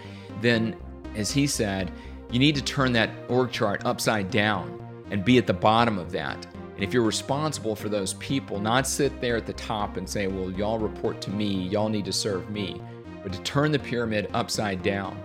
then 0.42 0.76
as 1.14 1.32
he 1.32 1.46
said, 1.46 1.90
you 2.30 2.38
need 2.38 2.54
to 2.56 2.62
turn 2.62 2.92
that 2.92 3.08
org 3.30 3.50
chart 3.50 3.80
upside 3.86 4.30
down 4.30 4.78
and 5.10 5.24
be 5.24 5.38
at 5.38 5.46
the 5.46 5.54
bottom 5.54 5.96
of 5.96 6.12
that. 6.12 6.46
And 6.76 6.84
if 6.84 6.92
you're 6.92 7.02
responsible 7.02 7.74
for 7.74 7.88
those 7.88 8.12
people, 8.14 8.60
not 8.60 8.86
sit 8.86 9.18
there 9.20 9.36
at 9.36 9.46
the 9.46 9.54
top 9.54 9.96
and 9.96 10.08
say, 10.08 10.26
well, 10.26 10.50
y'all 10.50 10.78
report 10.78 11.22
to 11.22 11.30
me, 11.30 11.66
y'all 11.68 11.88
need 11.88 12.04
to 12.04 12.12
serve 12.12 12.50
me, 12.50 12.80
but 13.22 13.32
to 13.32 13.40
turn 13.40 13.72
the 13.72 13.78
pyramid 13.78 14.30
upside 14.34 14.82
down 14.82 15.18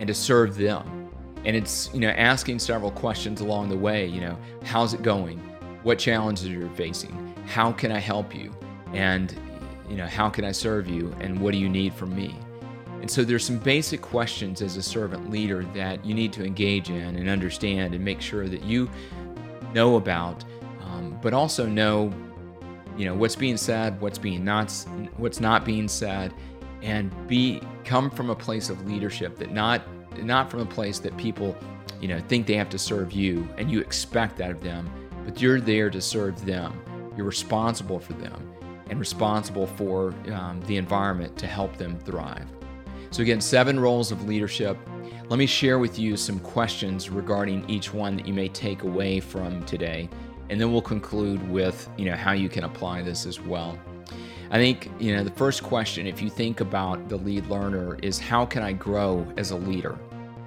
and 0.00 0.06
to 0.06 0.14
serve 0.14 0.56
them. 0.56 1.10
And 1.44 1.56
it's 1.56 1.88
you 1.94 2.00
know 2.00 2.10
asking 2.10 2.58
several 2.58 2.90
questions 2.90 3.40
along 3.40 3.68
the 3.68 3.76
way 3.76 4.06
you 4.06 4.20
know 4.20 4.36
how's 4.64 4.92
it 4.92 5.02
going? 5.02 5.38
What 5.82 5.98
challenges 5.98 6.46
are 6.46 6.50
you're 6.50 6.68
facing? 6.70 7.34
How 7.46 7.72
can 7.72 7.90
i 7.90 7.98
help 7.98 8.34
you? 8.34 8.54
And 8.92 9.34
you 9.88 9.96
know 9.96 10.06
how 10.06 10.28
can 10.28 10.44
i 10.44 10.52
serve 10.52 10.88
you? 10.88 11.14
And 11.20 11.40
what 11.40 11.52
do 11.52 11.58
you 11.58 11.68
need 11.68 11.94
from 11.94 12.14
me? 12.14 12.34
And 13.00 13.10
so 13.10 13.24
there's 13.24 13.44
some 13.44 13.58
basic 13.58 14.02
questions 14.02 14.60
as 14.60 14.76
a 14.76 14.82
servant 14.82 15.30
leader 15.30 15.62
that 15.74 16.04
you 16.04 16.14
need 16.14 16.32
to 16.34 16.44
engage 16.44 16.90
in 16.90 17.16
and 17.16 17.28
understand 17.28 17.94
and 17.94 18.04
make 18.04 18.20
sure 18.20 18.48
that 18.48 18.64
you 18.64 18.90
know 19.72 19.96
about 19.96 20.44
but 21.22 21.32
also 21.32 21.66
know 21.66 22.12
you 22.96 23.04
know 23.04 23.14
what's 23.14 23.36
being 23.36 23.56
said 23.56 24.00
what's 24.00 24.18
being 24.18 24.44
not 24.44 24.72
what's 25.16 25.40
not 25.40 25.64
being 25.64 25.88
said 25.88 26.32
and 26.82 27.12
be 27.26 27.60
come 27.84 28.10
from 28.10 28.30
a 28.30 28.34
place 28.34 28.70
of 28.70 28.86
leadership 28.86 29.36
that 29.36 29.52
not 29.52 29.82
not 30.24 30.50
from 30.50 30.60
a 30.60 30.66
place 30.66 30.98
that 31.00 31.16
people, 31.16 31.56
you 32.00 32.08
know, 32.08 32.20
think 32.20 32.46
they 32.46 32.54
have 32.54 32.70
to 32.70 32.78
serve 32.78 33.12
you 33.12 33.48
and 33.58 33.70
you 33.70 33.80
expect 33.80 34.36
that 34.38 34.50
of 34.50 34.62
them, 34.62 34.90
but 35.24 35.40
you're 35.40 35.60
there 35.60 35.90
to 35.90 36.00
serve 36.00 36.44
them. 36.44 36.80
You're 37.16 37.26
responsible 37.26 37.98
for 37.98 38.12
them 38.14 38.52
and 38.90 38.98
responsible 38.98 39.66
for 39.66 40.14
um, 40.32 40.62
the 40.66 40.76
environment 40.76 41.36
to 41.38 41.46
help 41.46 41.76
them 41.76 41.98
thrive. 41.98 42.46
So, 43.10 43.22
again, 43.22 43.40
seven 43.40 43.80
roles 43.80 44.12
of 44.12 44.26
leadership. 44.28 44.76
Let 45.28 45.38
me 45.38 45.46
share 45.46 45.78
with 45.78 45.98
you 45.98 46.16
some 46.16 46.38
questions 46.40 47.10
regarding 47.10 47.68
each 47.68 47.92
one 47.92 48.16
that 48.16 48.26
you 48.26 48.32
may 48.32 48.48
take 48.48 48.82
away 48.82 49.20
from 49.20 49.62
today, 49.66 50.08
and 50.50 50.60
then 50.60 50.72
we'll 50.72 50.82
conclude 50.82 51.46
with 51.50 51.88
you 51.96 52.06
know 52.06 52.16
how 52.16 52.32
you 52.32 52.48
can 52.48 52.64
apply 52.64 53.02
this 53.02 53.26
as 53.26 53.40
well. 53.40 53.78
I 54.50 54.56
think, 54.56 54.90
you 54.98 55.14
know, 55.14 55.22
the 55.22 55.30
first 55.32 55.62
question, 55.62 56.06
if 56.06 56.22
you 56.22 56.30
think 56.30 56.62
about 56.62 57.10
the 57.10 57.18
lead 57.18 57.46
learner, 57.48 57.98
is 58.02 58.18
how 58.18 58.46
can 58.46 58.62
I 58.62 58.72
grow 58.72 59.30
as 59.36 59.50
a 59.50 59.56
leader? 59.56 59.98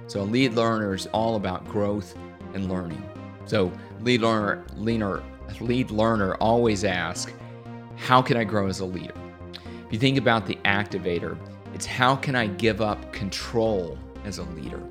So, 0.08 0.22
a 0.22 0.24
lead 0.24 0.54
learner 0.54 0.92
is 0.92 1.06
all 1.12 1.36
about 1.36 1.64
growth 1.68 2.16
and 2.54 2.68
learning. 2.68 3.02
So 3.46 3.72
lead 4.02 4.22
learner, 4.22 4.64
leaner, 4.76 5.22
lead 5.60 5.90
learner 5.90 6.34
always 6.36 6.84
ask, 6.84 7.32
how 7.96 8.22
can 8.22 8.36
I 8.36 8.44
grow 8.44 8.68
as 8.68 8.80
a 8.80 8.84
leader? 8.84 9.14
If 9.86 9.92
you 9.92 9.98
think 9.98 10.18
about 10.18 10.46
the 10.46 10.56
activator, 10.64 11.36
it's 11.74 11.86
how 11.86 12.16
can 12.16 12.34
I 12.34 12.46
give 12.46 12.80
up 12.80 13.12
control 13.12 13.98
as 14.24 14.38
a 14.38 14.44
leader? 14.44 14.82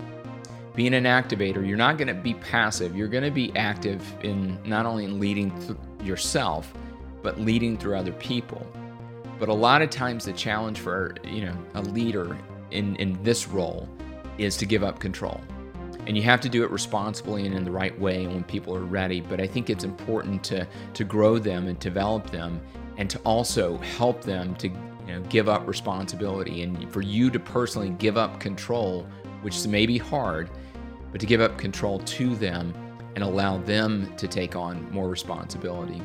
Being 0.73 0.93
an 0.93 1.03
activator, 1.03 1.67
you're 1.67 1.77
not 1.77 1.97
going 1.97 2.07
to 2.07 2.13
be 2.13 2.33
passive. 2.35 2.95
You're 2.95 3.09
going 3.09 3.23
to 3.25 3.31
be 3.31 3.53
active 3.57 4.01
in 4.23 4.57
not 4.63 4.85
only 4.85 5.03
in 5.03 5.19
leading 5.19 5.53
yourself, 6.01 6.73
but 7.21 7.39
leading 7.39 7.77
through 7.77 7.97
other 7.97 8.13
people. 8.13 8.65
But 9.37 9.49
a 9.49 9.53
lot 9.53 9.81
of 9.81 9.89
times 9.89 10.25
the 10.25 10.33
challenge 10.33 10.79
for, 10.79 11.15
you 11.23 11.41
know, 11.45 11.57
a 11.73 11.81
leader 11.81 12.37
in, 12.71 12.95
in 12.97 13.21
this 13.21 13.47
role 13.47 13.89
is 14.37 14.55
to 14.57 14.65
give 14.65 14.83
up 14.83 14.99
control. 14.99 15.41
And 16.07 16.15
you 16.15 16.23
have 16.23 16.41
to 16.41 16.49
do 16.49 16.63
it 16.63 16.71
responsibly 16.71 17.45
and 17.45 17.53
in 17.53 17.63
the 17.63 17.71
right 17.71 17.97
way 17.99 18.23
and 18.23 18.33
when 18.33 18.43
people 18.43 18.75
are 18.75 18.83
ready. 18.83 19.19
But 19.21 19.41
I 19.41 19.47
think 19.47 19.69
it's 19.69 19.83
important 19.83 20.43
to, 20.45 20.67
to 20.93 21.03
grow 21.03 21.37
them 21.37 21.67
and 21.67 21.77
develop 21.79 22.29
them 22.31 22.61
and 22.97 23.09
to 23.09 23.19
also 23.19 23.77
help 23.77 24.21
them 24.21 24.55
to 24.55 24.67
you 24.67 24.75
know, 25.07 25.21
give 25.29 25.49
up 25.49 25.67
responsibility 25.67 26.63
and 26.63 26.91
for 26.91 27.01
you 27.01 27.29
to 27.29 27.39
personally 27.39 27.89
give 27.89 28.17
up 28.17 28.39
control, 28.39 29.05
which 29.41 29.65
may 29.67 29.85
be 29.85 29.97
hard, 29.97 30.49
but 31.11 31.19
to 31.21 31.27
give 31.27 31.41
up 31.41 31.57
control 31.57 31.99
to 31.99 32.35
them 32.35 32.73
and 33.15 33.23
allow 33.23 33.57
them 33.57 34.13
to 34.17 34.27
take 34.27 34.55
on 34.55 34.89
more 34.91 35.09
responsibility. 35.09 36.01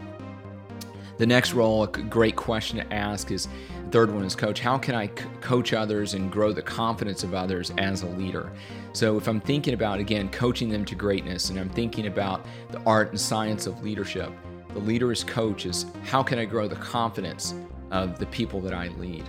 The 1.19 1.27
next 1.27 1.55
role, 1.55 1.85
a 1.85 1.87
great 1.87 2.37
question 2.37 2.79
to 2.79 2.93
ask 2.93 3.31
is 3.31 3.49
the 3.87 3.91
third 3.91 4.13
one 4.13 4.25
is 4.25 4.35
coach. 4.35 4.61
How 4.61 4.77
can 4.77 4.95
I 4.95 5.07
c- 5.07 5.13
coach 5.41 5.73
others 5.73 6.13
and 6.13 6.31
grow 6.31 6.53
the 6.53 6.61
confidence 6.61 7.25
of 7.25 7.33
others 7.33 7.73
as 7.79 8.03
a 8.03 8.07
leader? 8.07 8.53
So, 8.93 9.17
if 9.17 9.27
I'm 9.27 9.41
thinking 9.41 9.73
about, 9.73 9.99
again, 9.99 10.29
coaching 10.29 10.69
them 10.69 10.85
to 10.85 10.95
greatness 10.95 11.49
and 11.49 11.59
I'm 11.59 11.71
thinking 11.71 12.07
about 12.07 12.45
the 12.71 12.83
art 12.83 13.11
and 13.11 13.21
science 13.21 13.67
of 13.67 13.83
leadership, 13.83 14.31
the 14.75 14.81
leader 14.81 15.11
as 15.11 15.25
coach 15.25 15.65
is 15.65 15.87
how 16.05 16.23
can 16.23 16.39
I 16.39 16.45
grow 16.45 16.69
the 16.69 16.77
confidence 16.77 17.55
of 17.91 18.19
the 18.19 18.27
people 18.27 18.61
that 18.61 18.75
I 18.75 18.89
lead? 18.89 19.25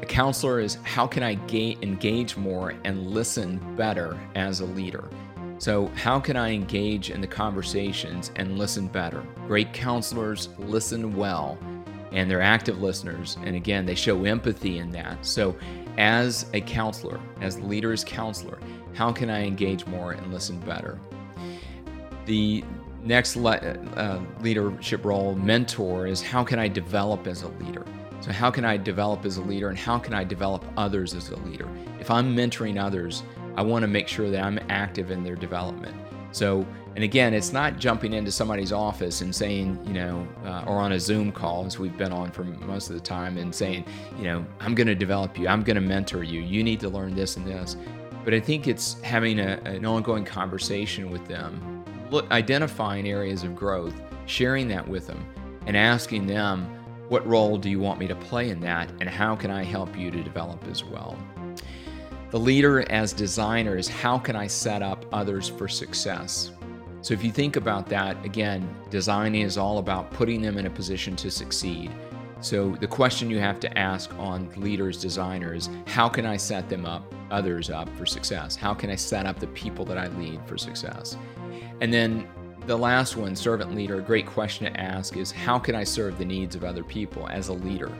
A 0.00 0.06
counselor 0.06 0.60
is 0.60 0.76
how 0.84 1.06
can 1.06 1.22
I 1.22 1.34
ga- 1.34 1.76
engage 1.82 2.36
more 2.36 2.74
and 2.84 3.08
listen 3.08 3.58
better 3.76 4.18
as 4.34 4.60
a 4.60 4.64
leader? 4.64 5.08
So, 5.58 5.88
how 5.96 6.20
can 6.20 6.36
I 6.36 6.50
engage 6.52 7.10
in 7.10 7.20
the 7.20 7.26
conversations 7.26 8.30
and 8.36 8.58
listen 8.58 8.86
better? 8.86 9.24
Great 9.48 9.72
counselors 9.72 10.50
listen 10.58 11.16
well 11.16 11.58
and 12.12 12.30
they're 12.30 12.40
active 12.40 12.80
listeners. 12.80 13.36
And 13.44 13.56
again, 13.56 13.84
they 13.84 13.94
show 13.94 14.24
empathy 14.24 14.78
in 14.78 14.90
that. 14.92 15.24
So, 15.26 15.56
as 15.98 16.46
a 16.54 16.60
counselor, 16.60 17.20
as 17.40 17.56
the 17.56 17.66
leader 17.66 17.92
as 17.92 18.04
counselor, 18.04 18.58
how 18.94 19.12
can 19.12 19.30
I 19.30 19.44
engage 19.44 19.84
more 19.86 20.12
and 20.12 20.32
listen 20.32 20.60
better? 20.60 20.98
The 22.24 22.62
next 23.02 23.36
le- 23.36 23.56
uh, 23.96 24.20
leadership 24.40 25.04
role, 25.04 25.34
mentor, 25.34 26.06
is 26.06 26.22
how 26.22 26.44
can 26.44 26.58
I 26.58 26.68
develop 26.68 27.26
as 27.26 27.42
a 27.42 27.48
leader? 27.48 27.84
So, 28.20 28.32
how 28.32 28.50
can 28.50 28.64
I 28.64 28.76
develop 28.76 29.24
as 29.24 29.36
a 29.36 29.42
leader 29.42 29.68
and 29.68 29.78
how 29.78 29.98
can 29.98 30.12
I 30.12 30.24
develop 30.24 30.64
others 30.76 31.14
as 31.14 31.30
a 31.30 31.36
leader? 31.36 31.68
If 32.00 32.10
I'm 32.10 32.34
mentoring 32.34 32.82
others, 32.82 33.22
I 33.56 33.62
want 33.62 33.82
to 33.82 33.88
make 33.88 34.08
sure 34.08 34.30
that 34.30 34.42
I'm 34.42 34.58
active 34.68 35.10
in 35.10 35.22
their 35.22 35.36
development. 35.36 35.94
So, 36.32 36.66
and 36.94 37.04
again, 37.04 37.32
it's 37.32 37.52
not 37.52 37.78
jumping 37.78 38.12
into 38.12 38.30
somebody's 38.30 38.72
office 38.72 39.20
and 39.20 39.34
saying, 39.34 39.78
you 39.86 39.94
know, 39.94 40.26
uh, 40.44 40.64
or 40.66 40.76
on 40.78 40.92
a 40.92 41.00
Zoom 41.00 41.32
call, 41.32 41.64
as 41.64 41.78
we've 41.78 41.96
been 41.96 42.12
on 42.12 42.30
for 42.30 42.44
most 42.44 42.90
of 42.90 42.94
the 42.94 43.00
time, 43.00 43.38
and 43.38 43.54
saying, 43.54 43.84
you 44.16 44.24
know, 44.24 44.44
I'm 44.60 44.74
going 44.74 44.88
to 44.88 44.94
develop 44.94 45.38
you, 45.38 45.48
I'm 45.48 45.62
going 45.62 45.76
to 45.76 45.80
mentor 45.80 46.22
you, 46.22 46.40
you 46.40 46.62
need 46.62 46.80
to 46.80 46.88
learn 46.88 47.14
this 47.14 47.36
and 47.36 47.46
this. 47.46 47.76
But 48.24 48.34
I 48.34 48.40
think 48.40 48.66
it's 48.66 49.00
having 49.00 49.38
a, 49.38 49.60
an 49.64 49.86
ongoing 49.86 50.24
conversation 50.24 51.10
with 51.10 51.26
them, 51.28 51.84
look, 52.10 52.30
identifying 52.30 53.08
areas 53.08 53.42
of 53.42 53.56
growth, 53.56 53.94
sharing 54.26 54.68
that 54.68 54.86
with 54.86 55.06
them, 55.06 55.24
and 55.66 55.76
asking 55.76 56.26
them, 56.26 56.68
what 57.08 57.26
role 57.26 57.56
do 57.56 57.70
you 57.70 57.80
want 57.80 57.98
me 57.98 58.06
to 58.06 58.14
play 58.14 58.50
in 58.50 58.60
that, 58.60 58.90
and 59.00 59.08
how 59.08 59.34
can 59.34 59.50
I 59.50 59.62
help 59.64 59.96
you 59.96 60.10
to 60.10 60.22
develop 60.22 60.66
as 60.68 60.84
well? 60.84 61.16
The 62.30 62.38
leader 62.38 62.90
as 62.90 63.14
designer 63.14 63.76
is 63.76 63.88
how 63.88 64.18
can 64.18 64.36
I 64.36 64.46
set 64.46 64.82
up 64.82 65.06
others 65.12 65.48
for 65.48 65.68
success? 65.68 66.50
So 67.00 67.14
if 67.14 67.24
you 67.24 67.32
think 67.32 67.56
about 67.56 67.86
that, 67.86 68.22
again, 68.24 68.68
designing 68.90 69.42
is 69.42 69.56
all 69.56 69.78
about 69.78 70.10
putting 70.10 70.42
them 70.42 70.58
in 70.58 70.66
a 70.66 70.70
position 70.70 71.16
to 71.16 71.30
succeed. 71.30 71.90
So 72.40 72.76
the 72.80 72.86
question 72.86 73.30
you 73.30 73.38
have 73.38 73.58
to 73.60 73.78
ask 73.78 74.12
on 74.18 74.50
leaders, 74.56 75.00
designers, 75.00 75.70
how 75.86 76.08
can 76.08 76.26
I 76.26 76.36
set 76.36 76.68
them 76.68 76.84
up, 76.84 77.14
others 77.30 77.70
up 77.70 77.88
for 77.96 78.04
success? 78.04 78.54
How 78.54 78.74
can 78.74 78.90
I 78.90 78.96
set 78.96 79.26
up 79.26 79.40
the 79.40 79.46
people 79.48 79.84
that 79.86 79.96
I 79.96 80.08
lead 80.08 80.40
for 80.46 80.58
success? 80.58 81.16
And 81.80 81.92
then 81.92 82.28
the 82.68 82.76
last 82.76 83.16
one, 83.16 83.34
servant 83.34 83.74
leader, 83.74 83.98
a 83.98 84.02
great 84.02 84.26
question 84.26 84.70
to 84.70 84.78
ask 84.78 85.16
is 85.16 85.30
how 85.32 85.58
can 85.58 85.74
I 85.74 85.84
serve 85.84 86.18
the 86.18 86.24
needs 86.24 86.54
of 86.54 86.64
other 86.64 86.84
people 86.84 87.26
as 87.28 87.48
a 87.48 87.54
leader? 87.54 87.90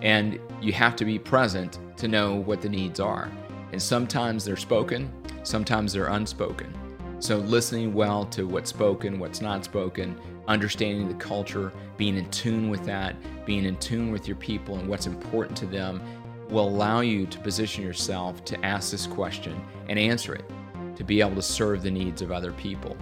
And 0.00 0.38
you 0.62 0.72
have 0.74 0.94
to 0.96 1.04
be 1.04 1.18
present 1.18 1.80
to 1.96 2.06
know 2.06 2.36
what 2.36 2.62
the 2.62 2.68
needs 2.68 3.00
are. 3.00 3.28
And 3.72 3.82
sometimes 3.82 4.44
they're 4.44 4.56
spoken, 4.56 5.12
sometimes 5.42 5.92
they're 5.92 6.06
unspoken. 6.06 6.72
So, 7.18 7.38
listening 7.38 7.94
well 7.94 8.26
to 8.26 8.46
what's 8.46 8.70
spoken, 8.70 9.18
what's 9.18 9.40
not 9.40 9.64
spoken, 9.64 10.20
understanding 10.46 11.08
the 11.08 11.14
culture, 11.14 11.72
being 11.96 12.16
in 12.16 12.30
tune 12.30 12.70
with 12.70 12.84
that, 12.84 13.16
being 13.44 13.64
in 13.64 13.76
tune 13.78 14.12
with 14.12 14.28
your 14.28 14.36
people 14.36 14.76
and 14.76 14.88
what's 14.88 15.06
important 15.06 15.56
to 15.58 15.66
them 15.66 16.00
will 16.48 16.68
allow 16.68 17.00
you 17.00 17.26
to 17.26 17.38
position 17.40 17.82
yourself 17.82 18.44
to 18.44 18.64
ask 18.64 18.92
this 18.92 19.06
question 19.08 19.60
and 19.88 19.98
answer 19.98 20.32
it, 20.32 20.44
to 20.94 21.02
be 21.02 21.20
able 21.20 21.34
to 21.34 21.42
serve 21.42 21.82
the 21.82 21.90
needs 21.90 22.22
of 22.22 22.30
other 22.30 22.52
people. 22.52 22.96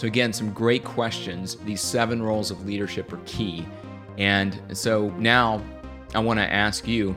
So, 0.00 0.06
again, 0.06 0.32
some 0.32 0.50
great 0.54 0.82
questions. 0.82 1.56
These 1.56 1.82
seven 1.82 2.22
roles 2.22 2.50
of 2.50 2.64
leadership 2.64 3.12
are 3.12 3.20
key. 3.26 3.66
And 4.16 4.58
so 4.72 5.10
now 5.18 5.62
I 6.14 6.20
want 6.20 6.40
to 6.40 6.50
ask 6.50 6.88
you 6.88 7.14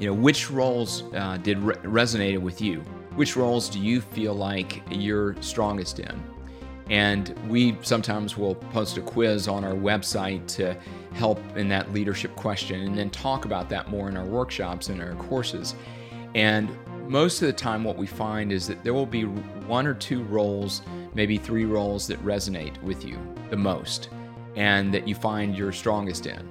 you 0.00 0.08
know, 0.08 0.12
which 0.12 0.50
roles 0.50 1.04
uh, 1.14 1.36
did 1.36 1.56
re- 1.60 2.36
with 2.38 2.60
you? 2.60 2.80
Which 3.14 3.36
roles 3.36 3.68
do 3.68 3.78
you 3.78 4.00
feel 4.00 4.34
like 4.34 4.82
you're 4.90 5.40
strongest 5.40 6.00
in? 6.00 6.20
And 6.90 7.32
we 7.48 7.78
sometimes 7.82 8.36
will 8.36 8.56
post 8.56 8.98
a 8.98 9.00
quiz 9.00 9.46
on 9.46 9.62
our 9.62 9.74
website 9.74 10.48
to 10.56 10.76
help 11.12 11.40
in 11.56 11.68
that 11.68 11.92
leadership 11.92 12.34
question 12.34 12.80
and 12.88 12.98
then 12.98 13.08
talk 13.10 13.44
about 13.44 13.68
that 13.68 13.88
more 13.88 14.08
in 14.08 14.16
our 14.16 14.26
workshops 14.26 14.88
and 14.88 15.00
our 15.00 15.14
courses. 15.14 15.76
And 16.34 16.76
most 17.06 17.40
of 17.40 17.46
the 17.46 17.52
time, 17.52 17.84
what 17.84 17.96
we 17.96 18.08
find 18.08 18.50
is 18.50 18.66
that 18.66 18.82
there 18.82 18.94
will 18.94 19.06
be 19.06 19.22
one 19.22 19.86
or 19.86 19.94
two 19.94 20.24
roles, 20.24 20.82
maybe 21.14 21.36
three 21.36 21.64
roles 21.64 22.06
that 22.06 22.22
resonate 22.24 22.80
with 22.82 23.04
you 23.04 23.18
the 23.50 23.56
most 23.56 24.08
and 24.56 24.92
that 24.92 25.06
you 25.06 25.14
find 25.14 25.56
you're 25.56 25.72
strongest 25.72 26.26
in. 26.26 26.48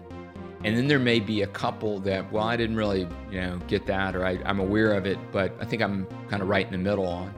And 0.64 0.76
then 0.76 0.88
there 0.88 1.00
may 1.00 1.20
be 1.20 1.44
a 1.44 1.48
couple 1.48 2.00
that, 2.02 2.32
well, 2.32 2.46
I 2.46 2.58
didn't 2.58 2.76
really, 2.76 3.08
you 3.32 3.42
know, 3.42 3.60
get 3.68 3.86
that, 3.86 4.16
or 4.16 4.26
I, 4.26 4.40
am 4.46 4.60
aware 4.60 4.94
of 4.94 5.06
it, 5.06 5.20
but 5.32 5.56
I 5.60 5.66
think 5.66 5.82
I'm 5.82 6.08
kind 6.30 6.42
of 6.42 6.50
right 6.50 6.66
in 6.66 6.72
the 6.72 6.78
middle 6.78 7.08
on. 7.08 7.34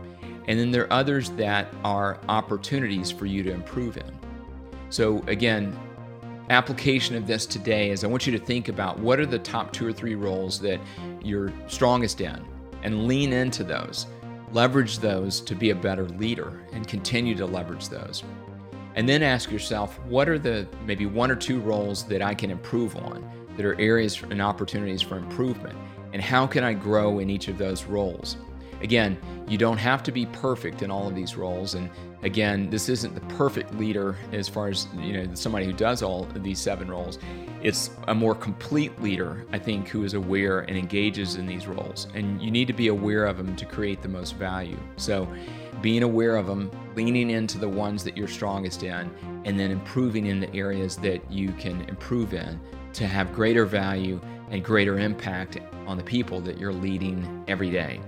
And 0.47 0.59
then 0.59 0.71
there 0.71 0.85
are 0.85 0.93
others 0.93 1.29
that 1.31 1.73
are 1.83 2.19
opportunities 2.29 3.11
for 3.11 3.25
you 3.25 3.43
to 3.43 3.51
improve 3.51 3.97
in. 3.97 4.19
So 4.89 5.23
again, 5.27 5.77
application 6.49 7.15
of 7.15 7.27
this 7.27 7.45
today 7.45 7.91
is 7.91 8.03
I 8.03 8.07
want 8.07 8.25
you 8.25 8.37
to 8.37 8.43
think 8.43 8.69
about 8.69 8.97
what 8.99 9.19
are 9.19 9.25
the 9.25 9.39
top 9.39 9.71
two 9.71 9.85
or 9.85 9.93
three 9.93 10.15
roles 10.15 10.59
that 10.61 10.79
you're 11.21 11.53
strongest 11.67 12.21
in 12.21 12.43
and 12.83 13.05
lean 13.05 13.33
into 13.33 13.63
those. 13.63 14.07
Leverage 14.51 14.99
those 14.99 15.41
to 15.41 15.55
be 15.55 15.69
a 15.69 15.75
better 15.75 16.05
leader 16.05 16.61
and 16.73 16.87
continue 16.87 17.35
to 17.35 17.45
leverage 17.45 17.89
those. 17.89 18.23
And 18.95 19.07
then 19.07 19.21
ask 19.21 19.51
yourself, 19.51 19.99
what 20.05 20.27
are 20.27 20.39
the 20.39 20.67
maybe 20.85 21.05
one 21.05 21.29
or 21.29 21.35
two 21.35 21.59
roles 21.59 22.03
that 22.05 22.21
I 22.21 22.33
can 22.33 22.49
improve 22.49 22.95
on, 22.95 23.29
that 23.55 23.65
are 23.65 23.79
areas 23.79 24.21
and 24.23 24.41
opportunities 24.41 25.01
for 25.01 25.17
improvement? 25.17 25.77
And 26.11 26.21
how 26.21 26.47
can 26.47 26.63
I 26.63 26.73
grow 26.73 27.19
in 27.19 27.29
each 27.29 27.47
of 27.47 27.57
those 27.57 27.83
roles? 27.83 28.37
Again, 28.81 29.17
you 29.47 29.57
don't 29.57 29.77
have 29.77 30.01
to 30.03 30.11
be 30.11 30.25
perfect 30.25 30.81
in 30.81 30.89
all 30.89 31.07
of 31.07 31.13
these 31.13 31.35
roles. 31.35 31.75
And 31.75 31.89
again, 32.23 32.69
this 32.69 32.89
isn't 32.89 33.13
the 33.13 33.35
perfect 33.35 33.75
leader 33.75 34.15
as 34.31 34.49
far 34.49 34.69
as, 34.69 34.87
you 34.97 35.13
know, 35.13 35.35
somebody 35.35 35.65
who 35.65 35.73
does 35.73 36.01
all 36.01 36.23
of 36.23 36.43
these 36.43 36.59
seven 36.59 36.89
roles. 36.89 37.19
It's 37.61 37.89
a 38.07 38.15
more 38.15 38.33
complete 38.33 39.01
leader, 39.01 39.45
I 39.51 39.59
think, 39.59 39.89
who 39.89 40.03
is 40.03 40.13
aware 40.13 40.61
and 40.61 40.77
engages 40.77 41.35
in 41.35 41.45
these 41.45 41.67
roles. 41.67 42.07
And 42.13 42.41
you 42.41 42.51
need 42.51 42.67
to 42.67 42.73
be 42.73 42.87
aware 42.87 43.25
of 43.25 43.37
them 43.37 43.55
to 43.57 43.65
create 43.65 44.01
the 44.01 44.07
most 44.07 44.35
value. 44.35 44.79
So 44.95 45.27
being 45.81 46.03
aware 46.03 46.37
of 46.37 46.47
them, 46.47 46.71
leaning 46.95 47.29
into 47.29 47.57
the 47.57 47.67
ones 47.67 48.03
that 48.05 48.15
you're 48.15 48.27
strongest 48.27 48.83
in, 48.83 49.11
and 49.45 49.59
then 49.59 49.71
improving 49.71 50.27
in 50.27 50.39
the 50.39 50.53
areas 50.55 50.95
that 50.97 51.29
you 51.31 51.51
can 51.53 51.81
improve 51.89 52.33
in 52.33 52.59
to 52.93 53.07
have 53.07 53.33
greater 53.33 53.65
value 53.65 54.21
and 54.51 54.63
greater 54.63 54.97
impact 54.97 55.59
on 55.85 55.97
the 55.97 56.03
people 56.03 56.39
that 56.41 56.57
you're 56.57 56.73
leading 56.73 57.43
every 57.47 57.69
day. 57.69 57.99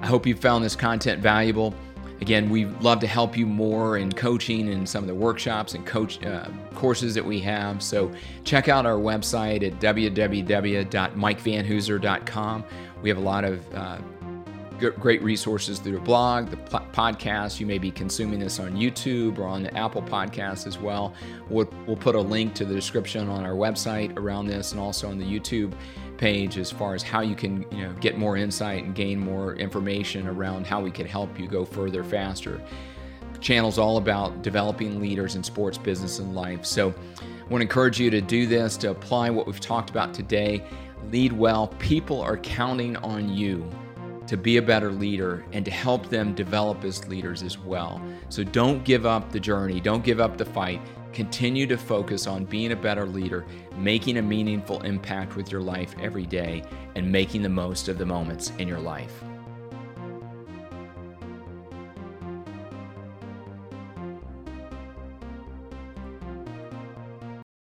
I 0.00 0.06
hope 0.06 0.26
you 0.26 0.34
found 0.34 0.64
this 0.64 0.76
content 0.76 1.20
valuable. 1.20 1.74
Again, 2.20 2.50
we 2.50 2.66
love 2.66 2.98
to 3.00 3.06
help 3.06 3.34
you 3.36 3.46
more 3.46 3.98
in 3.98 4.12
coaching 4.12 4.70
and 4.70 4.88
some 4.88 5.04
of 5.04 5.08
the 5.08 5.14
workshops 5.14 5.74
and 5.74 5.86
coach 5.86 6.24
uh, 6.24 6.48
courses 6.74 7.14
that 7.14 7.24
we 7.24 7.38
have. 7.40 7.82
So 7.82 8.10
check 8.44 8.68
out 8.68 8.86
our 8.86 8.98
website 8.98 9.66
at 9.66 9.80
www.mikevanhooser.com. 9.80 12.64
We 13.02 13.08
have 13.08 13.18
a 13.18 13.22
lot 13.22 13.44
of 13.44 13.74
uh, 13.74 13.98
great 14.78 15.22
resources 15.22 15.78
through 15.78 15.92
the 15.92 16.00
blog, 16.00 16.50
the 16.50 16.56
podcast. 16.56 17.60
You 17.60 17.66
may 17.66 17.78
be 17.78 17.90
consuming 17.90 18.38
this 18.38 18.60
on 18.60 18.72
YouTube 18.72 19.38
or 19.38 19.46
on 19.46 19.62
the 19.62 19.76
Apple 19.76 20.02
Podcast 20.02 20.66
as 20.66 20.78
well. 20.78 21.14
We'll, 21.48 21.68
we'll 21.86 21.96
put 21.96 22.14
a 22.14 22.20
link 22.20 22.54
to 22.54 22.64
the 22.64 22.74
description 22.74 23.28
on 23.28 23.44
our 23.44 23.54
website 23.54 24.16
around 24.16 24.46
this 24.46 24.72
and 24.72 24.80
also 24.80 25.10
on 25.10 25.18
the 25.18 25.24
YouTube 25.24 25.72
page 26.18 26.58
as 26.58 26.70
far 26.70 26.94
as 26.94 27.02
how 27.02 27.20
you 27.20 27.34
can 27.34 27.62
you 27.70 27.86
know 27.86 27.92
get 28.00 28.18
more 28.18 28.36
insight 28.36 28.84
and 28.84 28.94
gain 28.94 29.18
more 29.18 29.54
information 29.54 30.26
around 30.26 30.66
how 30.66 30.80
we 30.80 30.90
can 30.90 31.06
help 31.06 31.38
you 31.38 31.48
go 31.48 31.64
further 31.64 32.04
faster. 32.04 32.60
Channel's 33.40 33.78
all 33.78 33.98
about 33.98 34.42
developing 34.42 35.00
leaders 35.00 35.36
in 35.36 35.44
sports 35.44 35.78
business 35.78 36.18
and 36.18 36.34
life. 36.34 36.64
So 36.64 36.90
i 36.90 37.50
want 37.50 37.60
to 37.60 37.62
encourage 37.62 38.00
you 38.00 38.10
to 38.10 38.20
do 38.20 38.46
this 38.46 38.76
to 38.78 38.90
apply 38.90 39.30
what 39.30 39.46
we've 39.46 39.60
talked 39.60 39.90
about 39.90 40.12
today. 40.12 40.64
Lead 41.10 41.32
well. 41.32 41.68
People 41.78 42.20
are 42.20 42.36
counting 42.36 42.96
on 42.96 43.32
you 43.32 43.70
to 44.26 44.36
be 44.36 44.58
a 44.58 44.62
better 44.62 44.92
leader 44.92 45.44
and 45.52 45.64
to 45.64 45.70
help 45.70 46.10
them 46.10 46.34
develop 46.34 46.84
as 46.84 47.08
leaders 47.08 47.42
as 47.42 47.58
well. 47.58 48.02
So 48.28 48.44
don't 48.44 48.84
give 48.84 49.06
up 49.06 49.32
the 49.32 49.40
journey, 49.40 49.80
don't 49.80 50.04
give 50.04 50.20
up 50.20 50.36
the 50.36 50.44
fight. 50.44 50.82
Continue 51.12 51.66
to 51.66 51.76
focus 51.76 52.26
on 52.26 52.44
being 52.44 52.72
a 52.72 52.76
better 52.76 53.06
leader, 53.06 53.46
making 53.76 54.18
a 54.18 54.22
meaningful 54.22 54.82
impact 54.82 55.36
with 55.36 55.50
your 55.50 55.62
life 55.62 55.94
every 56.00 56.26
day, 56.26 56.62
and 56.94 57.10
making 57.10 57.42
the 57.42 57.48
most 57.48 57.88
of 57.88 57.98
the 57.98 58.06
moments 58.06 58.52
in 58.58 58.68
your 58.68 58.80
life. 58.80 59.24